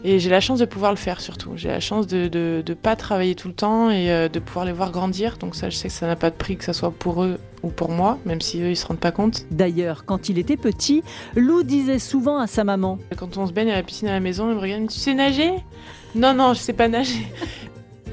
Et 0.05 0.21
j'ai 0.21 0.31
la 0.31 0.41
chance 0.41 0.61
de 0.61 0.65
pouvoir 0.65 0.93
le 0.93 0.97
faire 0.97 1.21
surtout. 1.21 1.53
J'ai 1.57 1.69
la 1.69 1.81
chance 1.81 2.07
de 2.07 2.31
ne 2.33 2.75
pas 2.75 2.95
travailler 2.95 3.35
tout 3.35 3.49
le 3.49 3.55
temps 3.55 3.91
et 3.91 4.13
euh, 4.13 4.29
de 4.29 4.39
pouvoir 4.39 4.65
les 4.65 4.73
voir 4.73 4.93
grandir. 4.93 5.39
Donc 5.39 5.57
ça, 5.57 5.71
je 5.71 5.77
sais 5.77 5.89
que 5.89 5.95
ça 5.95 6.07
n'a 6.07 6.17
pas 6.17 6.31
de 6.31 6.37
prix, 6.37 6.57
que 6.57 6.65
ce 6.65 6.73
soit 6.73 6.93
pour 6.93 7.25
eux 7.25 7.39
ou 7.65 7.69
pour 7.71 7.91
moi, 7.91 8.19
même 8.25 8.41
si 8.41 8.63
eux, 8.63 8.71
ils 8.71 8.77
se 8.77 8.87
rendent 8.87 9.01
pas 9.01 9.11
compte. 9.11 9.47
D'ailleurs, 9.51 10.05
quand 10.05 10.29
il 10.29 10.39
était 10.39 10.57
petit, 10.57 11.03
Lou 11.35 11.65
disait 11.65 11.99
souvent 11.99 12.39
à 12.39 12.47
sa 12.47 12.63
maman 12.63 12.99
Quand 13.17 13.37
on 13.39 13.47
se 13.49 13.53
baigne 13.53 13.71
à 13.71 13.75
la 13.75 13.83
piscine 13.83 14.07
à 14.07 14.13
la 14.13 14.21
maison, 14.21 14.51
il 14.51 14.55
me 14.55 14.61
regarde, 14.61 14.89
tu 14.89 14.99
sais 14.99 15.15
nager? 15.15 15.53
Non, 16.15 16.33
non, 16.33 16.55
je 16.55 16.61
sais 16.61 16.73
pas 16.73 16.87
nager. 16.89 17.27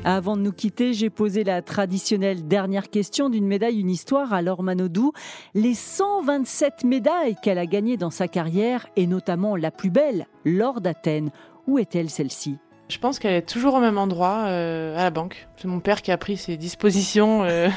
Avant 0.06 0.36
de 0.36 0.42
nous 0.42 0.52
quitter, 0.52 0.94
j'ai 0.94 1.10
posé 1.10 1.46
la 1.46 1.62
traditionnelle 1.62 2.46
dernière 2.46 2.90
question 2.90 3.30
d'une 3.30 3.48
médaille, 3.48 3.80
une 3.80 3.90
histoire 3.90 4.34
à 4.34 4.42
Laure 4.42 4.62
Manodou. 4.62 5.14
Les 5.54 5.74
127 5.74 6.84
médailles 6.84 7.38
qu'elle 7.42 7.58
a 7.58 7.66
gagnées 7.66 7.96
dans 7.96 8.10
sa 8.10 8.28
carrière, 8.28 8.88
et 8.98 9.08
notamment 9.08 9.56
la 9.56 9.72
plus 9.72 9.90
belle, 9.90 10.28
l'or 10.44 10.82
d'Athènes. 10.82 11.32
Où 11.68 11.80
est-elle 11.80 12.10
celle-ci? 12.10 12.58
Je 12.90 12.98
pense 12.98 13.18
qu'elle 13.18 13.34
est 13.34 13.48
toujours 13.48 13.76
au 13.76 13.80
même 13.80 13.98
endroit, 13.98 14.44
euh, 14.48 14.98
à 14.98 15.04
la 15.04 15.10
banque. 15.10 15.48
C'est 15.56 15.70
mon 15.70 15.80
père 15.80 16.02
qui 16.02 16.12
a 16.12 16.18
pris 16.18 16.36
ses 16.36 16.58
dispositions. 16.58 17.44
Euh, 17.44 17.70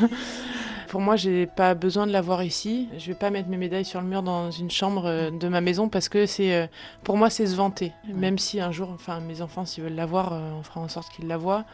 pour 0.89 1.01
moi, 1.01 1.17
j'ai 1.17 1.47
pas 1.47 1.75
besoin 1.75 2.07
de 2.07 2.13
l'avoir 2.13 2.43
ici. 2.43 2.89
Je 2.97 3.07
vais 3.07 3.15
pas 3.15 3.31
mettre 3.31 3.49
mes 3.49 3.57
médailles 3.57 3.85
sur 3.85 4.01
le 4.01 4.07
mur 4.07 4.23
dans 4.23 4.51
une 4.51 4.71
chambre 4.71 5.07
euh, 5.07 5.31
de 5.31 5.49
ma 5.49 5.61
maison 5.61 5.89
parce 5.89 6.09
que 6.09 6.27
c'est, 6.27 6.55
euh, 6.55 6.67
pour 7.05 7.17
moi, 7.17 7.31
c'est 7.31 7.47
se 7.47 7.57
vanter. 7.57 7.93
Même 8.13 8.39
si 8.39 8.61
un 8.61 8.73
jour, 8.73 8.91
enfin, 8.93 9.21
mes 9.21 9.43
enfants, 9.43 9.65
s'ils 9.65 9.85
veulent 9.85 9.95
l'avoir, 9.95 10.33
euh, 10.33 10.53
on 10.59 10.63
fera 10.63 10.81
en 10.81 10.89
sorte 10.89 11.13
qu'ils 11.13 11.27
la 11.27 11.37
voient. 11.37 11.65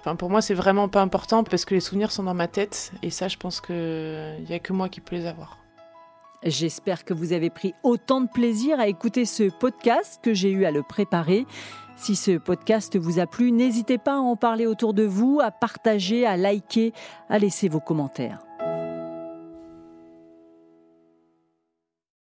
Enfin, 0.00 0.16
pour 0.16 0.30
moi, 0.30 0.40
c'est 0.42 0.54
vraiment 0.54 0.88
pas 0.88 1.02
important 1.02 1.44
parce 1.44 1.64
que 1.64 1.74
les 1.74 1.80
souvenirs 1.80 2.10
sont 2.10 2.22
dans 2.22 2.34
ma 2.34 2.48
tête 2.48 2.92
et 3.02 3.10
ça, 3.10 3.28
je 3.28 3.36
pense 3.36 3.60
que 3.60 4.34
il 4.40 4.48
y 4.48 4.54
a 4.54 4.58
que 4.58 4.72
moi 4.72 4.88
qui 4.88 5.00
peux 5.00 5.16
les 5.16 5.26
avoir. 5.26 5.58
J'espère 6.44 7.04
que 7.04 7.14
vous 7.14 7.32
avez 7.32 7.50
pris 7.50 7.74
autant 7.82 8.20
de 8.20 8.28
plaisir 8.28 8.78
à 8.78 8.86
écouter 8.86 9.24
ce 9.24 9.50
podcast 9.50 10.20
que 10.22 10.34
j'ai 10.34 10.50
eu 10.50 10.64
à 10.64 10.70
le 10.70 10.82
préparer. 10.82 11.46
Si 11.96 12.14
ce 12.14 12.38
podcast 12.38 12.96
vous 12.96 13.18
a 13.18 13.26
plu, 13.26 13.50
n'hésitez 13.50 13.98
pas 13.98 14.14
à 14.14 14.20
en 14.20 14.36
parler 14.36 14.66
autour 14.66 14.94
de 14.94 15.02
vous, 15.02 15.40
à 15.42 15.50
partager, 15.50 16.24
à 16.24 16.36
liker, 16.36 16.92
à 17.28 17.40
laisser 17.40 17.68
vos 17.68 17.80
commentaires. 17.80 18.38